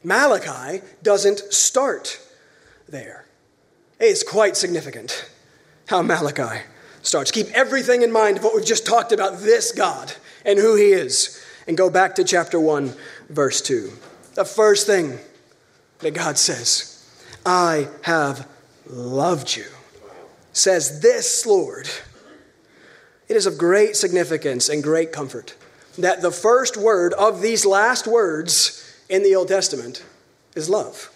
[0.03, 2.19] Malachi doesn't start
[2.87, 3.25] there.
[3.99, 5.29] It's quite significant
[5.87, 6.61] how Malachi
[7.01, 7.31] starts.
[7.31, 10.13] Keep everything in mind of what we've just talked about this God
[10.45, 11.43] and who he is.
[11.67, 12.93] And go back to chapter 1,
[13.29, 13.91] verse 2.
[14.35, 15.19] The first thing
[15.99, 17.05] that God says,
[17.45, 18.47] I have
[18.87, 19.65] loved you,
[20.53, 21.89] says this Lord.
[23.27, 25.55] It is of great significance and great comfort
[25.97, 30.03] that the first word of these last words in the Old Testament
[30.55, 31.11] is love.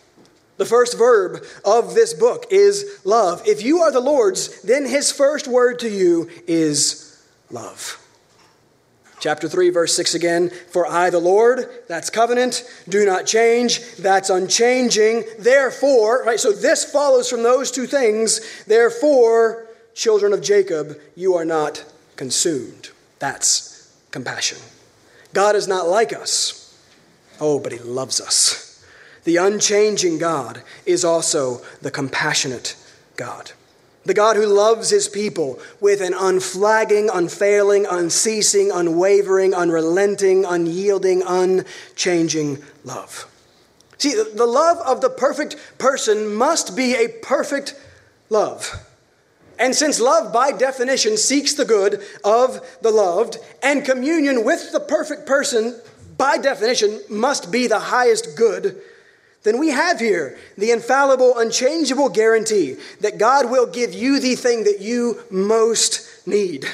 [0.58, 3.42] The first verb of this book is love.
[3.48, 8.00] If you are the Lord's, then his first word to you is love.
[9.24, 10.50] Chapter 3, verse 6 again.
[10.50, 15.24] For I, the Lord, that's covenant, do not change, that's unchanging.
[15.40, 18.42] Therefore, right, so this follows from those two things.
[18.66, 21.86] Therefore, children of Jacob, you are not
[22.18, 22.90] consumed.
[23.20, 24.58] That's compassion.
[25.32, 26.78] God is not like us.
[27.40, 28.86] Oh, but He loves us.
[29.24, 32.76] The unchanging God is also the compassionate
[33.16, 33.54] God.
[34.06, 42.62] The God who loves his people with an unflagging, unfailing, unceasing, unwavering, unrelenting, unyielding, unchanging
[42.84, 43.30] love.
[43.98, 47.76] See, the love of the perfect person must be a perfect
[48.30, 48.86] love.
[49.58, 54.80] And since love, by definition, seeks the good of the loved, and communion with the
[54.82, 55.80] perfect person,
[56.18, 58.82] by definition, must be the highest good,
[59.44, 64.64] then we have here the infallible, unchangeable guarantee that God will give you the thing
[64.64, 66.66] that you most need.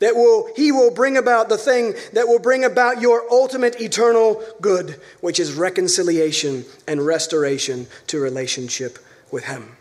[0.00, 4.42] That will, He will bring about the thing that will bring about your ultimate eternal
[4.60, 8.98] good, which is reconciliation and restoration to relationship
[9.30, 9.76] with Him.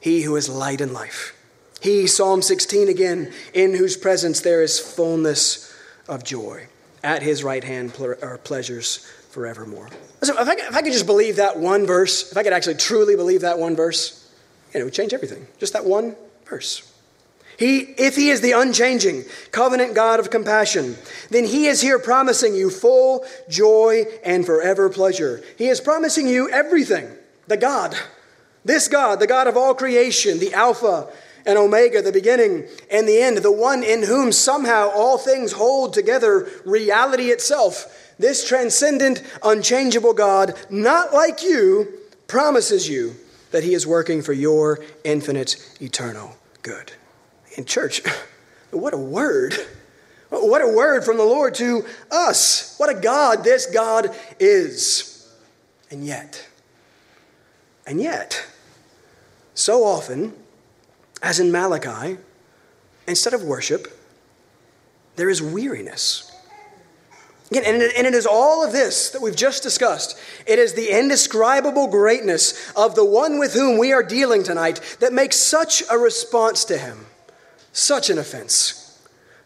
[0.00, 1.32] He who is light and life.
[1.80, 5.72] He, Psalm 16 again, in whose presence there is fullness
[6.08, 6.66] of joy.
[7.02, 9.90] At his right hand are pleasures forevermore.
[10.22, 12.76] Listen, if I, if I could just believe that one verse, if I could actually
[12.76, 14.26] truly believe that one verse,
[14.72, 15.46] it would change everything.
[15.58, 16.90] Just that one verse.
[17.58, 20.96] He, if he is the unchanging, covenant God of compassion,
[21.28, 25.42] then he is here promising you full joy and forever pleasure.
[25.58, 27.06] He is promising you everything.
[27.46, 27.94] The God,
[28.64, 31.08] this God, the God of all creation, the Alpha
[31.44, 35.92] and Omega, the beginning and the end, the one in whom somehow all things hold
[35.92, 38.02] together reality itself.
[38.18, 41.92] This transcendent, unchangeable God, not like you,
[42.28, 43.14] promises you
[43.50, 46.92] that He is working for your infinite, eternal good.
[47.56, 48.02] In church,
[48.70, 49.54] what a word!
[50.28, 52.74] What a word from the Lord to us.
[52.78, 55.32] What a God this God is.
[55.90, 56.48] And yet,
[57.86, 58.44] and yet,
[59.54, 60.34] so often,
[61.22, 62.18] as in Malachi,
[63.06, 63.96] instead of worship,
[65.14, 66.25] there is weariness.
[67.50, 70.18] Again, and it, and it is all of this that we've just discussed.
[70.46, 75.12] It is the indescribable greatness of the one with whom we are dealing tonight that
[75.12, 77.06] makes such a response to him,
[77.72, 79.00] such an offense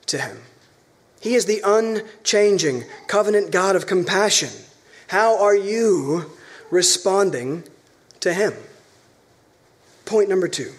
[0.07, 0.39] to him.
[1.21, 4.51] He is the unchanging covenant God of compassion.
[5.09, 6.31] How are you
[6.71, 7.65] responding
[8.21, 8.55] to him?
[10.07, 10.73] Point number two.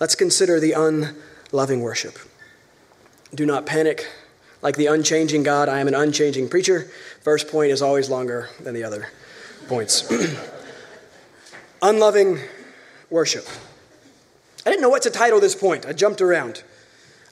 [0.00, 2.18] Let's consider the unloving worship.
[3.34, 4.06] Do not panic.
[4.60, 6.90] Like the unchanging God, I am an unchanging preacher.
[7.20, 9.08] First point is always longer than the other
[9.68, 10.10] points.
[11.82, 12.40] unloving
[13.10, 13.46] worship.
[14.66, 15.86] I didn't know what to title this point.
[15.86, 16.62] I jumped around.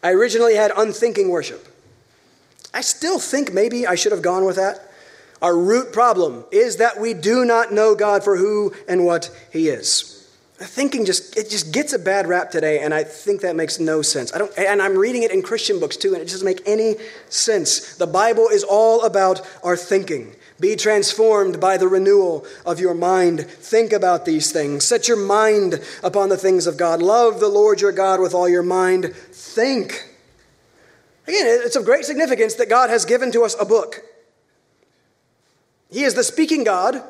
[0.02, 1.66] I originally had unthinking worship.
[2.72, 4.90] I still think maybe I should have gone with that.
[5.42, 9.68] Our root problem is that we do not know God for who and what He
[9.68, 10.15] is
[10.58, 14.00] thinking just it just gets a bad rap today and i think that makes no
[14.00, 14.34] sense.
[14.34, 16.96] I don't and i'm reading it in christian books too and it doesn't make any
[17.28, 17.96] sense.
[17.96, 20.34] The bible is all about our thinking.
[20.58, 23.46] Be transformed by the renewal of your mind.
[23.46, 24.86] Think about these things.
[24.86, 27.02] Set your mind upon the things of god.
[27.02, 29.14] Love the lord your god with all your mind.
[29.14, 30.08] Think.
[31.28, 34.02] Again it's of great significance that god has given to us a book.
[35.90, 37.02] He is the speaking god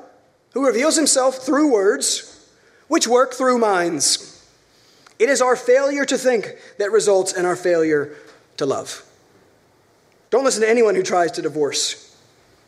[0.52, 2.35] who reveals himself through words
[2.88, 4.32] which work through minds.
[5.18, 8.14] It is our failure to think that results in our failure
[8.58, 9.02] to love.
[10.30, 12.16] Don't listen to anyone who tries to divorce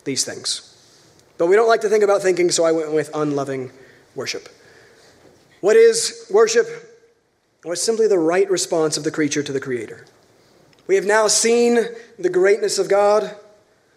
[0.05, 0.65] these things.
[1.37, 3.71] But we don't like to think about thinking, so I went with unloving
[4.15, 4.49] worship.
[5.61, 6.67] What is worship?
[7.65, 10.05] Well, it's simply the right response of the creature to the Creator.
[10.87, 11.79] We have now seen
[12.19, 13.37] the greatness of God.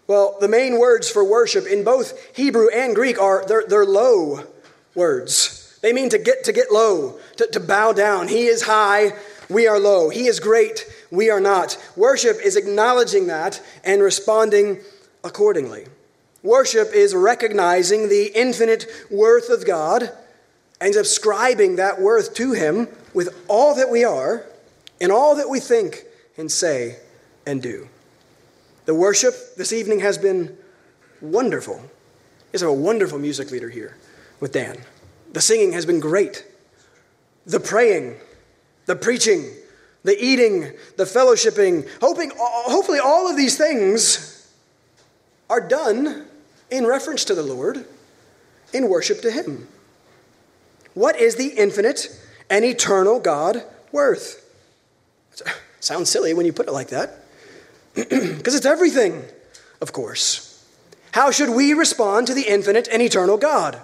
[0.08, 4.46] Well, the main words for worship in both Hebrew and Greek are they're, they're low
[4.94, 5.61] words.
[5.82, 8.28] They mean to get to get low, to, to bow down.
[8.28, 9.14] He is high,
[9.50, 10.10] we are low.
[10.10, 11.78] He is great, we are not.
[11.96, 14.80] Worship is acknowledging that and responding
[15.24, 15.88] accordingly.
[16.44, 20.12] Worship is recognizing the infinite worth of God
[20.80, 24.46] and ascribing that worth to Him with all that we are
[25.00, 26.04] and all that we think
[26.38, 26.98] and say
[27.46, 27.88] and do.
[28.86, 30.58] The worship this evening has been
[31.22, 31.82] wonderful.
[32.52, 33.98] We have a wonderful music leader here
[34.40, 34.78] with Dan.
[35.32, 36.46] The singing has been great.
[37.46, 38.18] The praying,
[38.86, 39.50] the preaching,
[40.04, 44.52] the eating, the fellowshipping, hoping, uh, hopefully all of these things
[45.50, 46.26] are done
[46.70, 47.86] in reference to the Lord
[48.74, 49.68] in worship to Him.
[50.94, 52.08] What is the infinite
[52.50, 54.38] and eternal God worth?
[55.80, 57.24] Sounds silly when you put it like that,
[57.96, 59.24] because it's everything,
[59.82, 60.48] of course.
[61.12, 63.82] How should we respond to the infinite and eternal God?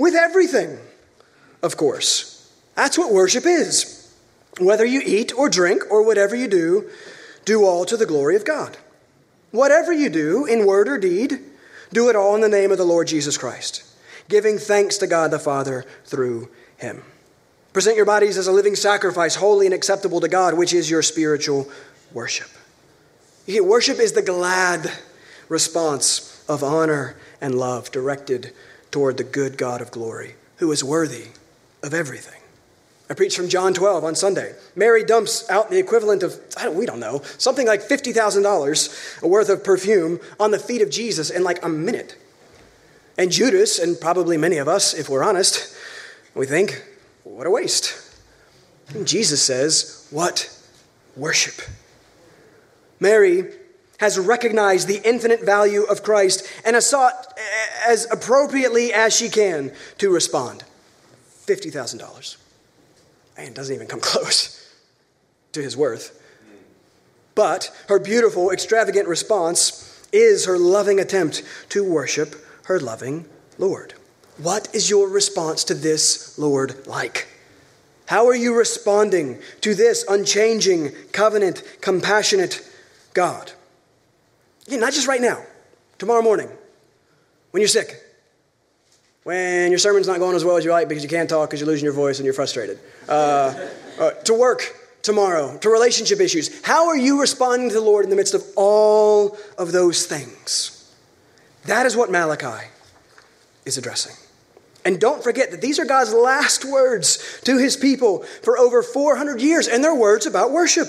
[0.00, 0.78] With everything,
[1.62, 2.50] of course.
[2.74, 4.10] That's what worship is.
[4.58, 6.88] Whether you eat or drink or whatever you do,
[7.44, 8.78] do all to the glory of God.
[9.50, 11.40] Whatever you do, in word or deed,
[11.92, 13.82] do it all in the name of the Lord Jesus Christ,
[14.26, 16.48] giving thanks to God the Father through
[16.78, 17.02] him.
[17.74, 21.02] Present your bodies as a living sacrifice, holy and acceptable to God, which is your
[21.02, 21.68] spiritual
[22.14, 22.48] worship.
[23.46, 24.90] worship is the glad
[25.50, 28.54] response of honor and love directed
[28.90, 31.28] toward the good God of glory, who is worthy
[31.82, 32.40] of everything.
[33.08, 34.54] I preached from John 12 on Sunday.
[34.76, 39.64] Mary dumps out the equivalent of, don't, we don't know, something like $50,000 worth of
[39.64, 42.16] perfume on the feet of Jesus in like a minute.
[43.18, 45.76] And Judas, and probably many of us, if we're honest,
[46.34, 46.84] we think,
[47.24, 48.16] what a waste.
[48.94, 50.56] And Jesus says, what
[51.16, 51.60] worship.
[53.00, 53.52] Mary
[54.00, 59.28] has recognized the infinite value of Christ and has sought eh, as appropriately as she
[59.28, 60.64] can to respond.
[61.46, 62.36] $50,000
[63.40, 64.56] man, doesn't even come close
[65.52, 66.16] to his worth.
[67.34, 72.34] But her beautiful, extravagant response is her loving attempt to worship
[72.64, 73.26] her loving
[73.58, 73.94] Lord.
[74.38, 77.28] What is your response to this Lord like?
[78.06, 82.66] How are you responding to this unchanging, covenant, compassionate
[83.14, 83.52] God?
[84.70, 85.42] Again, not just right now,
[85.98, 86.48] tomorrow morning,
[87.50, 88.00] when you're sick,
[89.24, 91.58] when your sermon's not going as well as you like because you can't talk because
[91.58, 93.68] you're losing your voice and you're frustrated, uh,
[93.98, 94.62] uh, to work
[95.02, 96.62] tomorrow, to relationship issues.
[96.62, 100.94] How are you responding to the Lord in the midst of all of those things?
[101.64, 102.68] That is what Malachi
[103.64, 104.14] is addressing.
[104.84, 109.40] And don't forget that these are God's last words to his people for over 400
[109.40, 110.86] years, and they're words about worship.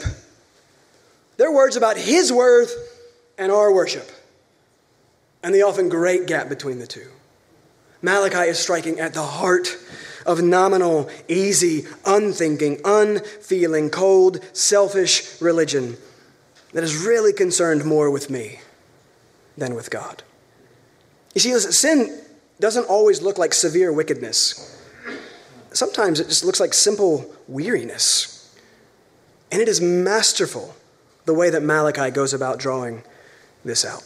[1.38, 2.91] They're words about his worth
[3.42, 4.08] and our worship,
[5.42, 7.08] and the often great gap between the two.
[8.04, 9.68] Malachi is striking at the heart
[10.28, 15.98] of nominal, easy, unthinking, unfeeling, cold, selfish religion
[16.74, 18.60] that is really concerned more with me
[19.58, 20.22] than with God.
[21.34, 22.22] You see, sin
[22.60, 24.80] doesn't always look like severe wickedness.
[25.72, 28.56] Sometimes it just looks like simple weariness.
[29.52, 30.76] And it is masterful
[31.26, 33.02] the way that Malachi goes about drawing
[33.64, 34.04] this out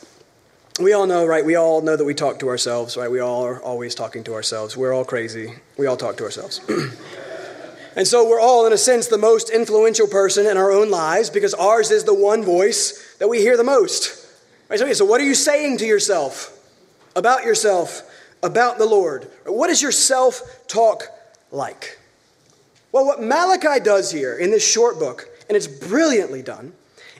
[0.79, 1.45] we all know, right?
[1.45, 3.09] We all know that we talk to ourselves, right?
[3.09, 4.75] We all are always talking to ourselves.
[4.75, 5.53] We're all crazy.
[5.77, 6.59] We all talk to ourselves.
[7.95, 11.29] and so we're all, in a sense, the most influential person in our own lives
[11.29, 14.27] because ours is the one voice that we hear the most.
[14.69, 14.77] Right?
[14.77, 16.51] So, so what are you saying to yourself
[17.15, 18.01] about yourself,
[18.43, 19.31] about the Lord?
[19.45, 21.05] What is your self talk
[21.51, 21.99] like?
[22.91, 26.73] Well, what Malachi does here in this short book, and it's brilliantly done,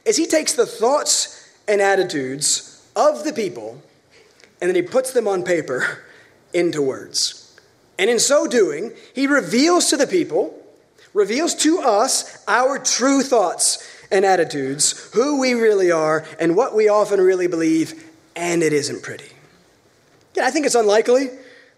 [0.04, 1.35] is he takes the thoughts
[1.68, 3.82] and attitudes of the people,
[4.62, 6.04] and then he puts them on paper
[6.54, 7.60] into words.
[7.98, 10.62] And in so doing, he reveals to the people,
[11.14, 16.88] reveals to us our true thoughts and attitudes, who we really are, and what we
[16.88, 19.32] often really believe, and it isn't pretty.
[20.36, 21.30] Yeah, I think it's unlikely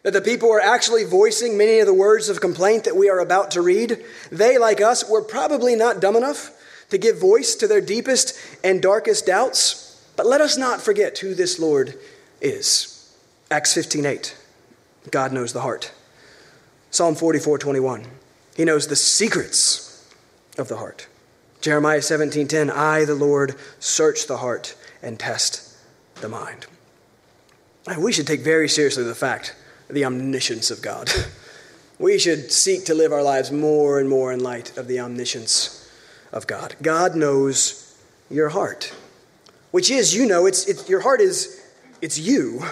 [0.04, 3.20] that the people are actually voicing many of the words of complaint that we are
[3.20, 4.04] about to read.
[4.32, 6.52] They, like us, were probably not dumb enough
[6.90, 10.02] to give voice to their deepest and darkest doubts.
[10.16, 11.98] But let us not forget who this Lord
[12.42, 13.14] is.
[13.52, 14.34] Acts 15:8.
[15.12, 15.92] God knows the heart.
[16.92, 18.08] Psalm 44:21.
[18.56, 20.04] He knows the secrets
[20.58, 21.08] of the heart.
[21.62, 22.70] Jeremiah 17:10.
[22.70, 25.62] I the Lord search the heart and test
[26.22, 26.66] the mind.
[27.98, 29.56] We should take very seriously the fact
[29.90, 31.10] the omniscience of God.
[32.00, 35.76] We should seek to live our lives more and more in light of the omniscience
[36.38, 36.76] of God.
[36.82, 38.94] God knows your heart
[39.72, 41.64] which is, you know, it's, it's, your heart is,
[42.02, 42.64] it's you.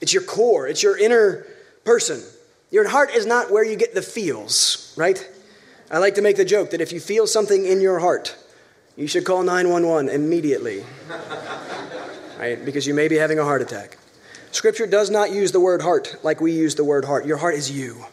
[0.00, 0.68] It's your core.
[0.68, 1.46] It's your inner
[1.84, 2.22] person.
[2.70, 5.28] Your heart is not where you get the feels, right?
[5.90, 8.36] I like to make the joke that if you feel something in your heart,
[8.96, 10.84] you should call 911 immediately.
[12.38, 12.62] right?
[12.64, 13.98] Because you may be having a heart attack.
[14.50, 17.26] Scripture does not use the word heart like we use the word heart.
[17.26, 18.04] Your heart is you,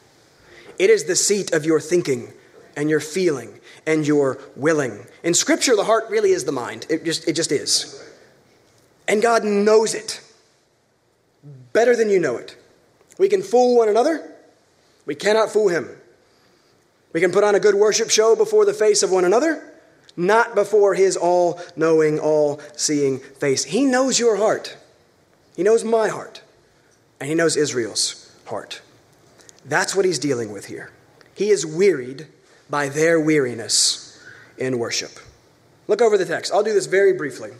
[0.77, 2.33] it is the seat of your thinking
[2.75, 5.05] and your feeling and your willing.
[5.23, 8.03] In Scripture, the heart really is the mind, it just, it just is.
[9.07, 10.21] And God knows it
[11.73, 12.55] better than you know it.
[13.17, 14.35] We can fool one another,
[15.05, 15.89] we cannot fool Him.
[17.11, 19.73] We can put on a good worship show before the face of one another,
[20.15, 23.63] not before His all knowing, all seeing face.
[23.63, 24.77] He knows your heart,
[25.55, 26.41] He knows my heart,
[27.19, 28.81] and He knows Israel's heart.
[29.65, 30.91] That's what He's dealing with here.
[31.33, 32.27] He is wearied
[32.69, 34.21] by their weariness
[34.57, 35.11] in worship.
[35.87, 36.53] Look over the text.
[36.53, 37.51] I'll do this very briefly.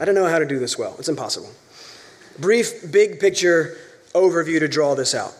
[0.00, 1.50] I don't know how to do this well, it's impossible.
[2.38, 3.76] Brief, big picture
[4.14, 5.34] overview to draw this out.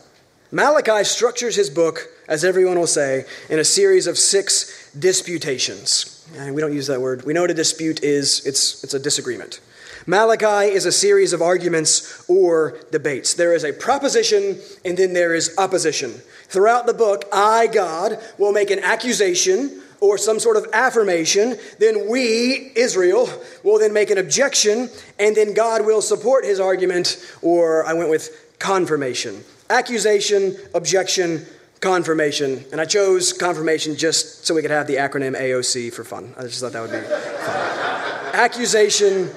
[0.51, 6.27] Malachi structures his book, as everyone will say, in a series of six disputations.
[6.37, 7.25] And we don't use that word.
[7.25, 9.61] We know what a dispute is it's, it's a disagreement.
[10.07, 13.33] Malachi is a series of arguments or debates.
[13.33, 16.11] There is a proposition and then there is opposition.
[16.47, 21.57] Throughout the book, I, God, will make an accusation or some sort of affirmation.
[21.79, 23.29] Then we, Israel,
[23.63, 24.89] will then make an objection,
[25.19, 29.43] and then God will support his argument, or I went with confirmation.
[29.69, 31.45] Accusation, objection,
[31.79, 32.65] confirmation.
[32.71, 36.33] And I chose confirmation just so we could have the acronym AOC for fun.
[36.37, 38.35] I just thought that would be fun.
[38.35, 39.29] Accusation,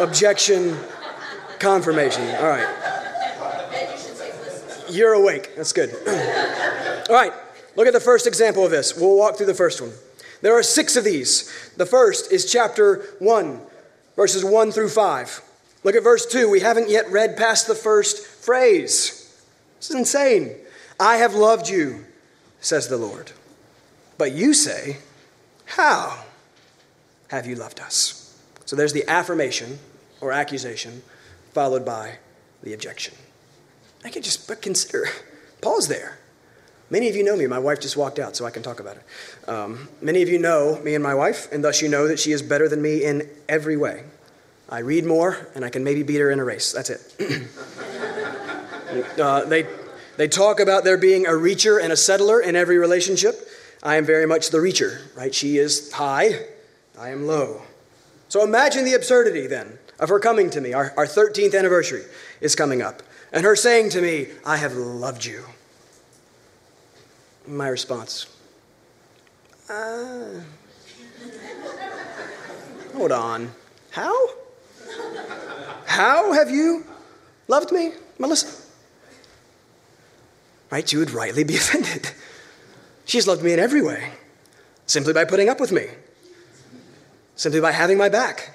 [0.00, 0.76] objection,
[1.58, 2.22] confirmation.
[2.36, 2.66] All right.
[4.88, 5.54] You're awake.
[5.56, 5.90] That's good.
[7.08, 7.32] All right.
[7.76, 8.96] Look at the first example of this.
[8.96, 9.92] We'll walk through the first one.
[10.42, 11.72] There are six of these.
[11.76, 13.60] The first is chapter 1,
[14.16, 15.42] verses 1 through 5.
[15.84, 16.50] Look at verse 2.
[16.50, 19.42] We haven't yet read past the first phrase.
[19.78, 20.56] This is insane.
[20.98, 22.04] I have loved you,
[22.60, 23.32] says the Lord.
[24.18, 24.98] But you say,
[25.64, 26.24] How
[27.28, 28.38] have you loved us?
[28.66, 29.78] So there's the affirmation
[30.20, 31.02] or accusation,
[31.52, 32.18] followed by
[32.62, 33.14] the objection.
[34.04, 35.06] I can just but consider.
[35.60, 36.18] Paul's there.
[36.88, 37.46] Many of you know me.
[37.46, 39.48] My wife just walked out, so I can talk about it.
[39.48, 42.32] Um, many of you know me and my wife, and thus you know that she
[42.32, 44.04] is better than me in every way.
[44.68, 46.72] I read more, and I can maybe beat her in a race.
[46.72, 47.48] That's it.
[49.20, 49.66] uh, they,
[50.16, 53.48] they talk about there being a reacher and a settler in every relationship.
[53.82, 55.34] I am very much the reacher, right?
[55.34, 56.46] She is high,
[56.98, 57.62] I am low.
[58.28, 60.72] So imagine the absurdity then of her coming to me.
[60.72, 62.02] Our, our 13th anniversary
[62.40, 65.44] is coming up, and her saying to me, I have loved you.
[67.46, 68.26] My response
[69.70, 70.40] uh,
[72.94, 73.52] Hold on.
[73.90, 74.14] How?
[75.86, 76.84] How have you
[77.46, 78.62] loved me, Melissa?
[80.70, 80.92] Right?
[80.92, 82.10] You would rightly be offended.
[83.04, 84.10] She's loved me in every way,
[84.86, 85.86] simply by putting up with me,
[87.36, 88.54] simply by having my back,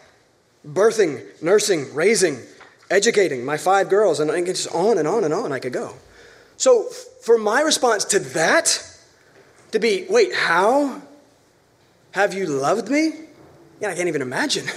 [0.65, 2.39] birthing, nursing, raising,
[2.89, 5.93] educating my five girls, and just on and on and on I could go.
[6.57, 6.83] So,
[7.23, 8.81] for my response to that,
[9.71, 11.01] to be, wait, how
[12.11, 13.13] have you loved me?
[13.81, 14.65] Yeah, I can't even imagine.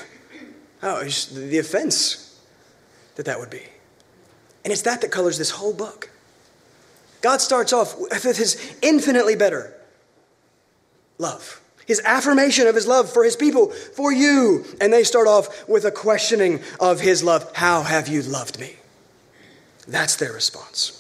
[0.81, 2.41] Oh, the offense
[3.17, 3.65] that that would be.
[4.63, 6.09] And it's that that colors this whole book.
[7.21, 9.75] God starts off with his infinitely better
[11.19, 14.65] love, his affirmation of his love for his people, for you.
[14.79, 18.77] And they start off with a questioning of his love How have you loved me?
[19.89, 20.95] That's their response.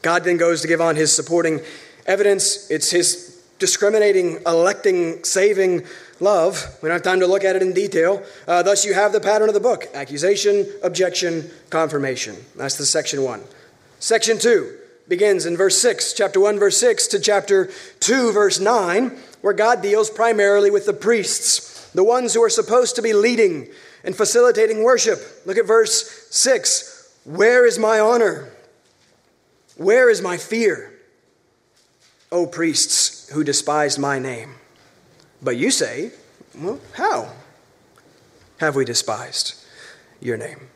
[0.00, 1.60] God then goes to give on his supporting
[2.06, 2.70] evidence.
[2.70, 5.82] It's his discriminating, electing, saving
[6.18, 6.78] love.
[6.82, 8.22] We don't have time to look at it in detail.
[8.48, 12.36] Uh, thus, you have the pattern of the book accusation, objection, confirmation.
[12.56, 13.42] That's the section one.
[13.98, 14.79] Section two
[15.10, 19.08] begins in verse 6, chapter 1, verse 6 to chapter 2, verse 9,
[19.40, 23.68] where God deals primarily with the priests, the ones who are supposed to be leading
[24.04, 25.18] and facilitating worship.
[25.44, 27.18] Look at verse 6.
[27.24, 28.50] Where is my honor?
[29.76, 30.92] Where is my fear?
[32.30, 34.54] O priests who despised my name.
[35.42, 36.12] But you say,
[36.56, 37.32] well, how
[38.58, 39.60] have we despised
[40.20, 40.68] your name?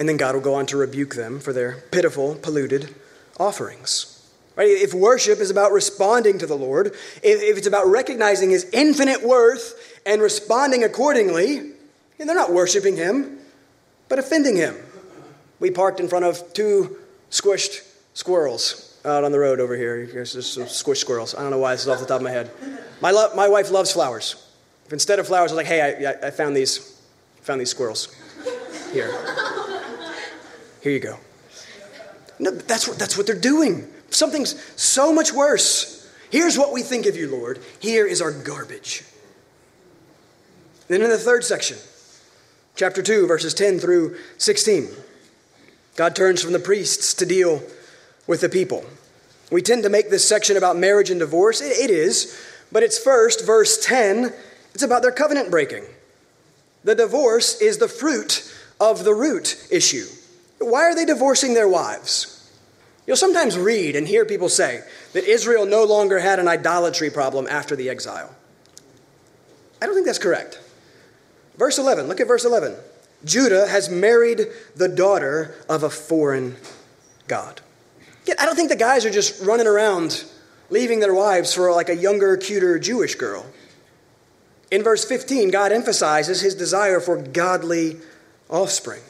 [0.00, 2.96] And then God will go on to rebuke them for their pitiful, polluted
[3.38, 4.16] offerings.
[4.56, 4.68] Right?
[4.68, 6.88] If worship is about responding to the Lord,
[7.22, 11.58] if it's about recognizing his infinite worth and responding accordingly,
[12.18, 13.38] and they're not worshiping him,
[14.08, 14.76] but offending him.
[15.60, 16.98] We parked in front of two
[17.30, 20.06] squished squirrels out on the road over here.
[20.06, 21.34] There's just some squished squirrels.
[21.34, 22.50] I don't know why this is off the top of my head.
[23.00, 24.46] My, lo- my wife loves flowers.
[24.86, 27.00] If instead of flowers, I was like, hey, I, I found these,
[27.40, 28.14] found these squirrels.
[28.92, 29.10] Here.
[30.82, 31.18] Here you go.
[32.40, 33.86] No, that's what, that's what they're doing.
[34.08, 36.10] Something's so much worse.
[36.30, 37.60] Here's what we think of you, Lord.
[37.78, 39.04] Here is our garbage.
[40.88, 41.76] Then in the third section,
[42.74, 44.88] chapter 2, verses 10 through 16,
[45.96, 47.62] God turns from the priests to deal
[48.26, 48.84] with the people.
[49.52, 51.60] We tend to make this section about marriage and divorce.
[51.60, 52.40] it, it is,
[52.72, 54.32] but it's first, verse 10,
[54.72, 55.84] it's about their covenant breaking.
[56.84, 60.06] The divorce is the fruit of the root issue.
[60.60, 62.36] Why are they divorcing their wives?
[63.06, 64.82] You'll sometimes read and hear people say
[65.14, 68.34] that Israel no longer had an idolatry problem after the exile.
[69.82, 70.60] I don't think that's correct.
[71.56, 72.76] Verse 11, look at verse 11.
[73.24, 74.46] Judah has married
[74.76, 76.56] the daughter of a foreign
[77.26, 77.60] God.
[78.38, 80.24] I don't think the guys are just running around
[80.68, 83.44] leaving their wives for like a younger, cuter Jewish girl.
[84.70, 87.96] In verse 15, God emphasizes his desire for godly
[88.48, 89.02] offspring.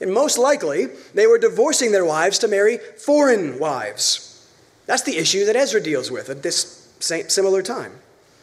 [0.00, 4.48] And most likely, they were divorcing their wives to marry foreign wives.
[4.86, 7.92] That's the issue that Ezra deals with at this same, similar time.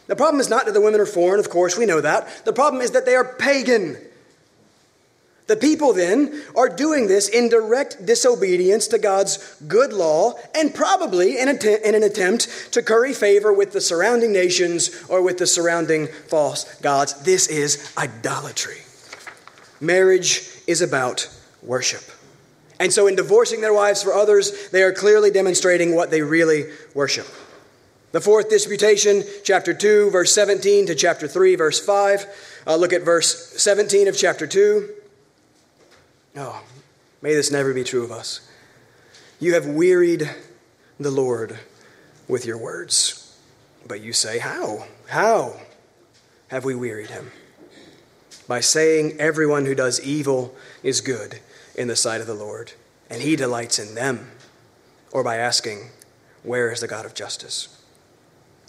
[0.06, 2.44] The problem is not that the women are foreign, of course, we know that.
[2.44, 3.96] The problem is that they are pagan.
[5.46, 11.38] The people then are doing this in direct disobedience to God's good law and probably
[11.38, 16.06] in, in, an attempt to curry favor with the surrounding nations or with the surrounding
[16.06, 17.14] false gods.
[17.22, 18.78] This is idolatry.
[19.80, 21.28] Marriage is about
[21.62, 22.02] worship.
[22.80, 26.64] And so, in divorcing their wives for others, they are clearly demonstrating what they really
[26.94, 27.26] worship.
[28.10, 32.26] The fourth disputation, chapter 2, verse 17 to chapter 3, verse 5.
[32.66, 34.88] Uh, look at verse 17 of chapter 2.
[36.36, 36.62] Oh,
[37.22, 38.48] may this never be true of us.
[39.38, 40.28] You have wearied
[40.98, 41.58] the Lord
[42.28, 43.38] with your words.
[43.86, 44.86] But you say, How?
[45.08, 45.60] How
[46.48, 47.30] have we wearied him?
[48.48, 51.40] By saying, Everyone who does evil is good
[51.74, 52.72] in the sight of the Lord,
[53.08, 54.30] and he delights in them.
[55.12, 55.90] Or by asking,
[56.42, 57.78] Where is the God of justice?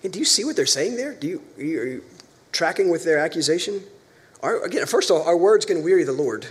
[0.03, 1.13] And do you see what they're saying there?
[1.13, 2.03] Do you, are you
[2.51, 3.81] tracking with their accusation?
[4.41, 6.45] Our, again, first of all, our words can weary the Lord.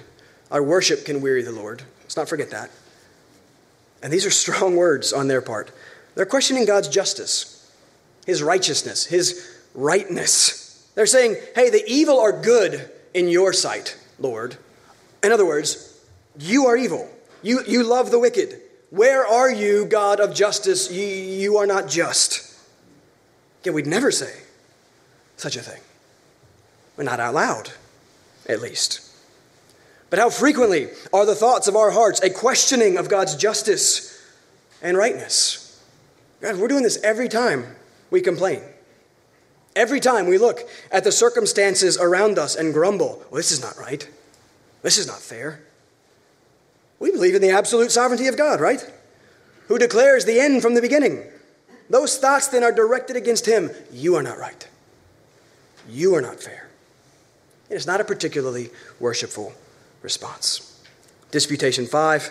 [0.51, 1.83] Our worship can weary the Lord.
[2.03, 2.71] Let's not forget that.
[4.03, 5.71] And these are strong words on their part.
[6.15, 7.71] They're questioning God's justice,
[8.27, 10.91] His righteousness, His rightness.
[10.95, 14.57] They're saying, hey, the evil are good in your sight, Lord.
[15.23, 15.92] In other words,
[16.39, 17.09] you are evil.
[17.43, 18.61] You, you love the wicked.
[18.91, 20.91] Where are you, God of justice?
[20.91, 22.55] You, you are not just.
[23.65, 24.33] Yet we'd never say
[25.37, 25.81] such a thing.
[26.97, 27.71] We're not out loud,
[28.49, 29.09] at least.
[30.11, 34.21] But how frequently are the thoughts of our hearts a questioning of God's justice
[34.83, 35.83] and rightness?
[36.43, 37.65] God, we're doing this every time
[38.11, 38.61] we complain.
[39.75, 43.79] Every time we look at the circumstances around us and grumble, well, this is not
[43.79, 44.07] right.
[44.83, 45.63] This is not fair.
[47.03, 48.89] We believe in the absolute sovereignty of God, right?
[49.67, 51.25] Who declares the end from the beginning.
[51.91, 53.73] Those thoughts then are directed against Him.
[53.93, 54.69] You are not right.
[55.89, 56.69] You are not fair.
[57.69, 59.53] It is not a particularly worshipful
[60.01, 60.81] response.
[61.33, 62.31] Disputation 5,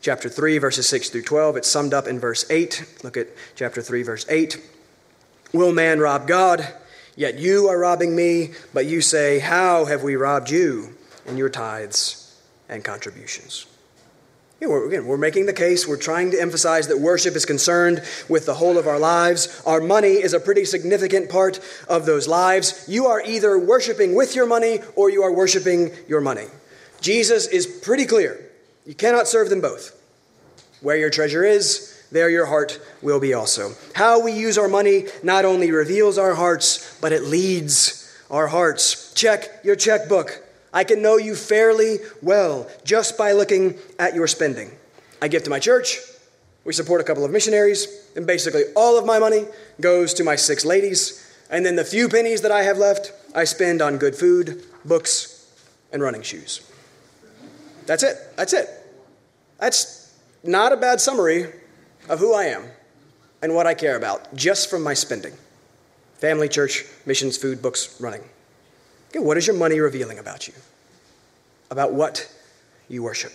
[0.00, 1.56] chapter 3, verses 6 through 12.
[1.56, 3.00] It's summed up in verse 8.
[3.02, 3.26] Look at
[3.56, 4.64] chapter 3, verse 8.
[5.52, 6.72] Will man rob God?
[7.16, 10.94] Yet you are robbing me, but you say, How have we robbed you
[11.26, 13.66] in your tithes and contributions?
[14.60, 15.86] Yeah, we're, again, we're making the case.
[15.86, 19.62] We're trying to emphasize that worship is concerned with the whole of our lives.
[19.66, 22.86] Our money is a pretty significant part of those lives.
[22.88, 26.46] You are either worshiping with your money or you are worshiping your money.
[27.02, 28.40] Jesus is pretty clear.
[28.86, 29.92] You cannot serve them both.
[30.80, 33.72] Where your treasure is, there your heart will be also.
[33.94, 39.12] How we use our money not only reveals our hearts, but it leads our hearts.
[39.12, 40.45] Check your checkbook.
[40.72, 44.70] I can know you fairly well just by looking at your spending.
[45.22, 45.98] I give to my church,
[46.64, 49.44] we support a couple of missionaries, and basically all of my money
[49.80, 53.44] goes to my six ladies, and then the few pennies that I have left, I
[53.44, 55.48] spend on good food, books,
[55.92, 56.60] and running shoes.
[57.86, 58.16] That's it.
[58.36, 58.68] That's it.
[59.58, 60.12] That's
[60.42, 61.46] not a bad summary
[62.08, 62.64] of who I am
[63.42, 65.32] and what I care about just from my spending
[66.14, 68.22] family, church, missions, food, books, running.
[69.16, 70.52] Okay, what is your money revealing about you?
[71.70, 72.30] About what
[72.86, 73.32] you worship?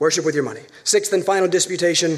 [0.00, 0.62] Worship with your money.
[0.82, 2.16] Sixth and final disputation,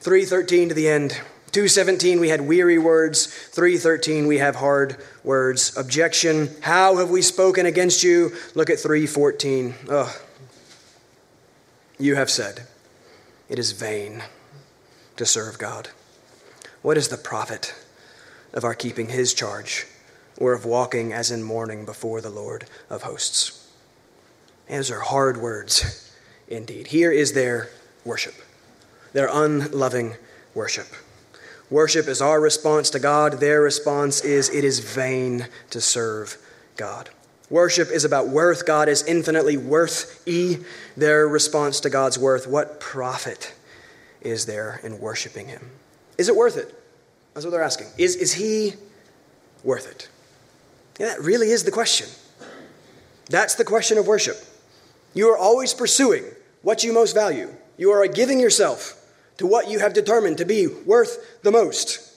[0.00, 1.10] 313 to the end.
[1.52, 7.64] 217 we had weary words 313 we have hard words objection how have we spoken
[7.64, 10.12] against you look at 314 Ugh.
[11.96, 12.66] You have said,
[13.48, 14.24] It is vain
[15.16, 15.90] to serve God.
[16.82, 17.72] What is the profit
[18.52, 19.86] of our keeping his charge
[20.38, 23.60] or of walking as in mourning before the Lord of hosts?
[24.68, 26.12] those are hard words
[26.48, 26.88] indeed.
[26.88, 27.68] Here is their
[28.04, 28.34] worship,
[29.12, 30.14] their unloving
[30.54, 30.86] worship.
[31.70, 33.34] Worship is our response to God.
[33.34, 36.36] Their response is it is vain to serve
[36.76, 37.10] God.
[37.50, 38.66] Worship is about worth.
[38.66, 40.58] God is infinitely worth e.
[40.96, 42.46] Their response to God's worth.
[42.46, 43.54] What profit
[44.20, 45.70] is there in worshiping Him?
[46.16, 46.74] Is it worth it?
[47.32, 47.88] That's what they're asking.
[47.98, 48.74] Is, is He
[49.62, 50.08] worth it?
[50.98, 52.08] Yeah, that really is the question.
[53.28, 54.36] That's the question of worship.
[55.14, 56.24] You are always pursuing
[56.62, 57.54] what you most value.
[57.76, 59.00] You are giving yourself
[59.38, 62.16] to what you have determined to be worth the most.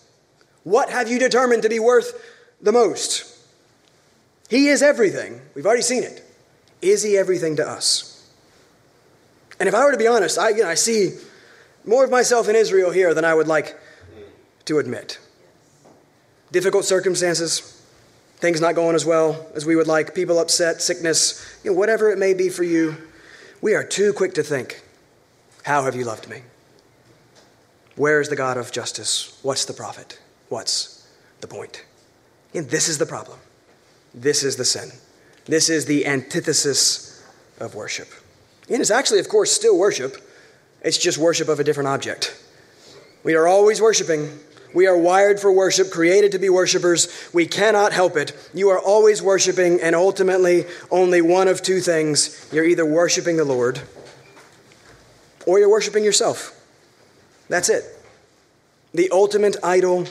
[0.64, 2.14] What have you determined to be worth
[2.62, 3.34] the most?
[4.50, 5.42] He is everything.
[5.56, 6.24] We've already seen it.
[6.82, 8.30] Is he everything to us?
[9.60, 11.18] And if I were to be honest, I, you know, I see
[11.86, 13.80] more of myself in Israel here than I would like
[14.66, 15.20] to admit.
[16.52, 17.77] Difficult circumstances,
[18.38, 22.12] things not going as well as we would like, people upset, sickness, you know, whatever
[22.12, 22.96] it may be for you,
[23.62, 24.82] we are too quick to think,
[25.64, 26.42] How have you loved me?
[27.96, 29.38] Where is the God of justice?
[29.42, 30.20] What's the profit?
[30.50, 31.08] What's
[31.42, 31.84] the point?
[32.54, 33.40] And this is the problem.
[34.14, 34.92] This is the sin.
[35.46, 37.24] This is the antithesis
[37.60, 38.10] of worship.
[38.70, 40.18] And it's actually, of course, still worship.
[40.82, 42.40] It's just worship of a different object.
[43.24, 44.40] We are always worshiping.
[44.74, 47.30] We are wired for worship, created to be worshipers.
[47.34, 48.34] We cannot help it.
[48.54, 52.48] You are always worshiping, and ultimately, only one of two things.
[52.52, 53.82] You're either worshiping the Lord
[55.46, 56.54] or you're worshiping yourself.
[57.50, 57.86] That's it.
[58.94, 60.06] The ultimate idol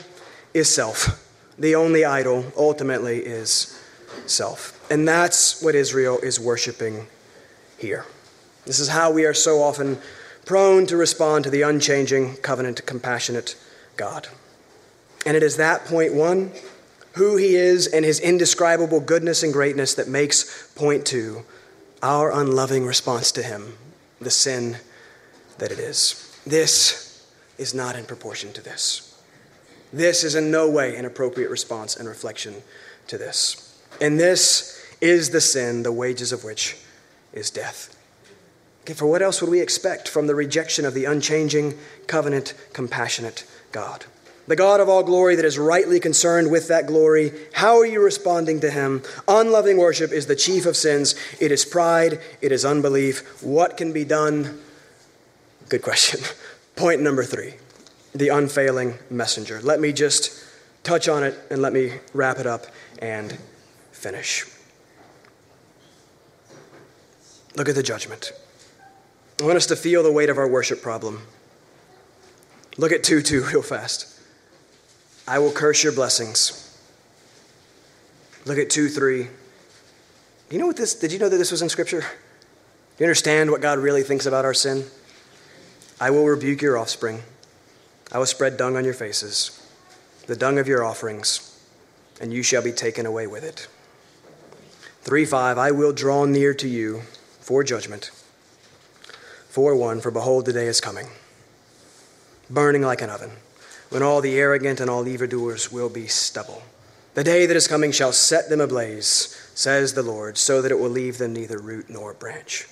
[0.53, 1.23] is self.
[1.59, 3.79] The only idol ultimately is
[4.25, 4.73] self.
[4.91, 7.07] And that's what Israel is worshiping
[7.77, 8.05] here.
[8.65, 9.99] This is how we are so often
[10.45, 13.55] prone to respond to the unchanging, covenant, compassionate
[13.95, 14.27] God.
[15.27, 16.53] And it is that point one,
[17.15, 21.43] who he is and his indescribable goodness and greatness, that makes point two,
[22.01, 23.77] our unloving response to him,
[24.21, 24.77] the sin
[25.57, 26.39] that it is.
[26.45, 29.21] This is not in proportion to this.
[29.91, 32.55] This is in no way an appropriate response and reflection
[33.07, 33.77] to this.
[33.99, 36.77] And this is the sin, the wages of which
[37.33, 37.97] is death.
[38.83, 43.43] Okay, for what else would we expect from the rejection of the unchanging, covenant, compassionate
[43.73, 44.05] God?
[44.47, 47.33] The God of all glory that is rightly concerned with that glory.
[47.53, 49.03] How are you responding to him?
[49.27, 51.15] Unloving worship is the chief of sins.
[51.41, 53.43] It is pride, it is unbelief.
[53.43, 54.61] What can be done?
[55.67, 56.21] Good question.
[56.75, 57.55] Point number three
[58.15, 59.61] the unfailing messenger.
[59.61, 60.43] Let me just
[60.83, 62.65] touch on it and let me wrap it up
[62.99, 63.37] and
[63.91, 64.45] finish.
[67.55, 68.31] Look at the judgment.
[69.39, 71.21] I want us to feel the weight of our worship problem.
[72.77, 74.16] Look at 2 2 real fast.
[75.27, 76.63] I will curse your blessings.
[78.45, 79.23] Look at 2 3.
[79.23, 79.29] Do
[80.51, 80.95] you know what this?
[80.95, 81.99] Did you know that this was in Scripture?
[81.99, 84.85] Do you understand what God really thinks about our sin?
[85.99, 87.23] I will rebuke your offspring.
[88.11, 89.61] I will spread dung on your faces,
[90.27, 91.59] the dung of your offerings,
[92.21, 93.67] and you shall be taken away with it.
[95.01, 97.01] 3 5 I will draw near to you
[97.41, 98.11] for judgment.
[99.49, 101.07] 4 1 For behold, the day is coming,
[102.49, 103.31] burning like an oven,
[103.89, 106.63] when all the arrogant and all evildoers will be stubble.
[107.13, 110.79] The day that is coming shall set them ablaze, says the Lord, so that it
[110.79, 112.67] will leave them neither root nor branch.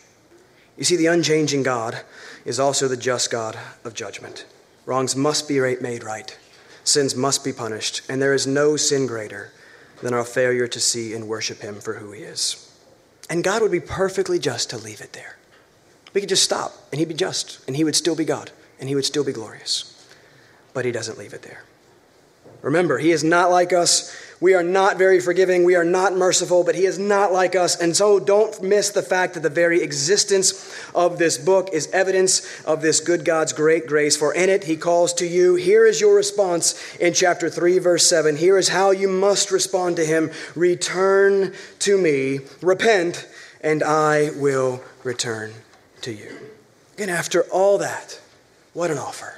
[0.78, 2.02] You see, the unchanging God
[2.44, 4.46] is also the just God of judgment.
[4.86, 6.38] Wrongs must be made right,
[6.84, 9.52] sins must be punished, and there is no sin greater
[10.04, 12.72] than our failure to see and worship Him for who He is.
[13.30, 15.38] And God would be perfectly just to leave it there.
[16.14, 18.90] We could just stop, and He'd be just, and He would still be God, and
[18.90, 19.95] He would still be glorious.
[20.76, 21.64] But He doesn't leave it there.
[22.62, 24.14] Remember, He is not like us.
[24.42, 25.64] We are not very forgiving.
[25.64, 27.80] We are not merciful, but He is not like us.
[27.80, 32.62] And so don't miss the fact that the very existence of this book is evidence
[32.66, 34.18] of this good God's great grace.
[34.18, 35.56] For in it, He calls to you.
[35.56, 38.36] Here is your response in chapter 3, verse 7.
[38.36, 43.28] Here is how you must respond to Him Return to me, repent,
[43.62, 45.54] and I will return
[46.02, 46.36] to you.
[46.98, 48.20] And after all that,
[48.74, 49.36] what an offer.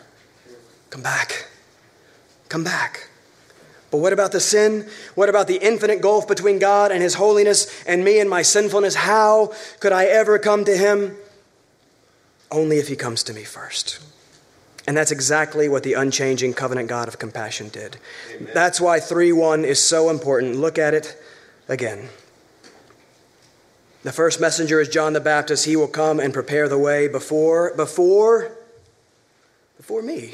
[0.90, 1.48] Come back.
[2.50, 3.10] Come back.
[3.92, 4.88] But what about the sin?
[5.16, 8.96] What about the infinite gulf between God and His holiness and me and my sinfulness?
[8.96, 11.16] How could I ever come to Him?
[12.52, 14.00] Only if He comes to me first.
[14.88, 17.98] And that's exactly what the unchanging covenant God of compassion did.
[18.36, 18.52] Amen.
[18.54, 20.56] That's why 3 1 is so important.
[20.56, 21.22] Look at it
[21.68, 22.10] again.
[24.04, 25.66] The first messenger is John the Baptist.
[25.66, 28.58] He will come and prepare the way before, before,
[29.76, 30.34] before me,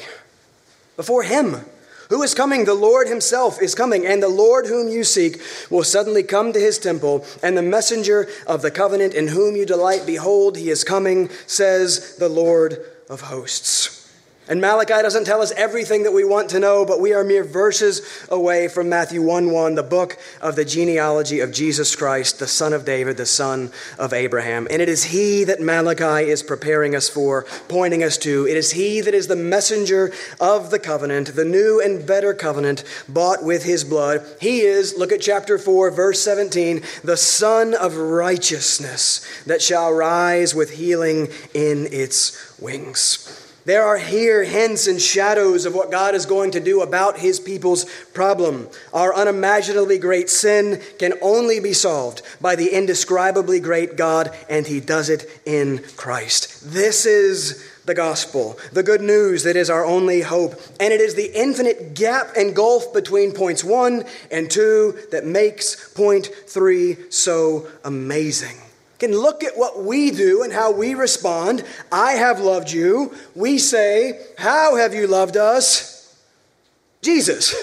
[0.95, 1.65] before him.
[2.09, 2.65] Who is coming?
[2.65, 6.59] The Lord Himself is coming, and the Lord whom you seek will suddenly come to
[6.59, 10.83] His temple, and the messenger of the covenant in whom you delight, behold, He is
[10.83, 12.77] coming, says the Lord
[13.09, 14.02] of hosts.
[14.49, 17.45] And Malachi doesn't tell us everything that we want to know, but we are mere
[17.45, 22.47] verses away from Matthew 1 1, the book of the genealogy of Jesus Christ, the
[22.47, 24.67] son of David, the sun of Abraham.
[24.69, 28.45] And it is he that Malachi is preparing us for, pointing us to.
[28.45, 32.83] It is he that is the messenger of the covenant, the new and better covenant
[33.07, 34.25] bought with his blood.
[34.41, 40.53] He is, look at chapter 4, verse 17, the son of righteousness that shall rise
[40.53, 43.42] with healing in its wings.
[43.66, 47.39] There are here hints and shadows of what God is going to do about his
[47.39, 48.68] people's problem.
[48.93, 54.82] Our unimaginably great sin can only be solved by the indescribably great God, and he
[54.82, 56.74] does it in Christ.
[56.74, 60.59] This is the gospel, the good news that is our only hope.
[60.80, 65.93] And it is the infinite gap and gulf between points one and two that makes
[65.93, 68.62] point three so amazing
[69.03, 71.61] can look at what we do and how we respond.
[71.91, 73.13] I have loved you.
[73.35, 76.17] We say, How have you loved us?
[77.01, 77.53] Jesus,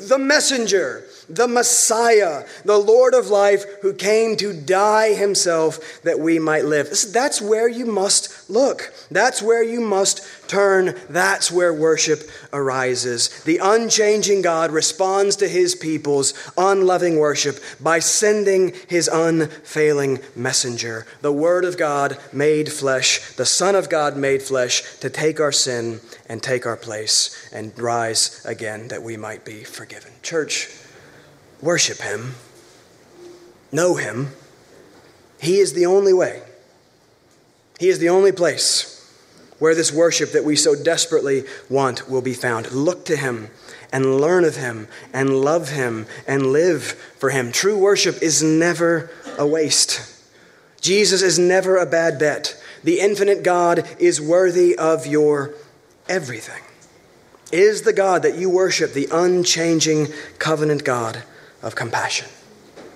[0.08, 6.38] the messenger, the Messiah, the Lord of life, who came to die himself that we
[6.38, 6.90] might live.
[7.12, 8.92] That's where you must look.
[9.10, 10.96] That's where you must turn.
[11.08, 13.44] That's where worship arises.
[13.44, 21.32] The unchanging God responds to his people's unloving worship by sending his unfailing messenger, the
[21.32, 26.00] Word of God made flesh, the Son of God made flesh, to take our sin
[26.28, 30.10] and take our place and rise again that we might be forgiven.
[30.22, 30.68] Church,
[31.62, 32.34] Worship Him.
[33.72, 34.28] Know Him.
[35.40, 36.42] He is the only way.
[37.78, 38.96] He is the only place
[39.58, 42.72] where this worship that we so desperately want will be found.
[42.72, 43.48] Look to Him
[43.92, 46.82] and learn of Him and love Him and live
[47.18, 47.52] for Him.
[47.52, 50.16] True worship is never a waste.
[50.80, 52.60] Jesus is never a bad bet.
[52.82, 55.54] The infinite God is worthy of your
[56.08, 56.62] everything.
[57.52, 60.08] Is the God that you worship the unchanging
[60.38, 61.22] covenant God?
[61.62, 62.28] Of compassion.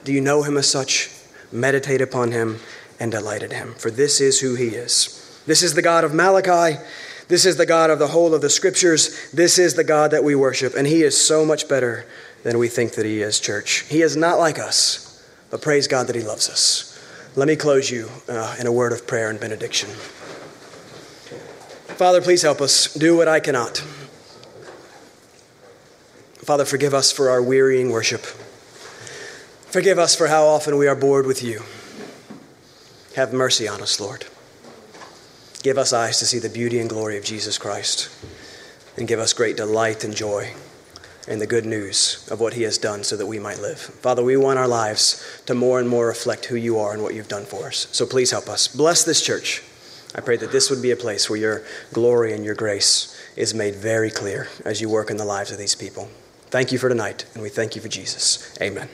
[0.04, 1.10] Do you know him as such?
[1.52, 2.60] Meditate upon him
[3.00, 5.42] and delight in him, for this is who he is.
[5.46, 6.80] This is the God of Malachi.
[7.28, 9.30] This is the God of the whole of the scriptures.
[9.32, 12.06] This is the God that we worship, and he is so much better
[12.42, 13.84] than we think that he is, church.
[13.88, 16.90] He is not like us, but praise God that he loves us.
[17.36, 19.88] Let me close you uh, in a word of prayer and benediction.
[21.96, 23.78] Father, please help us do what I cannot.
[26.38, 28.26] Father, forgive us for our wearying worship.
[29.74, 31.60] Forgive us for how often we are bored with you.
[33.16, 34.24] Have mercy on us, Lord.
[35.64, 38.08] Give us eyes to see the beauty and glory of Jesus Christ,
[38.96, 40.54] and give us great delight and joy
[41.26, 43.80] in the good news of what He has done so that we might live.
[43.80, 47.14] Father, we want our lives to more and more reflect who you are and what
[47.14, 47.88] you've done for us.
[47.90, 48.68] So please help us.
[48.68, 49.60] Bless this church.
[50.14, 53.54] I pray that this would be a place where your glory and your grace is
[53.54, 56.10] made very clear as you work in the lives of these people.
[56.46, 58.56] Thank you for tonight, and we thank you for Jesus.
[58.62, 58.88] Amen.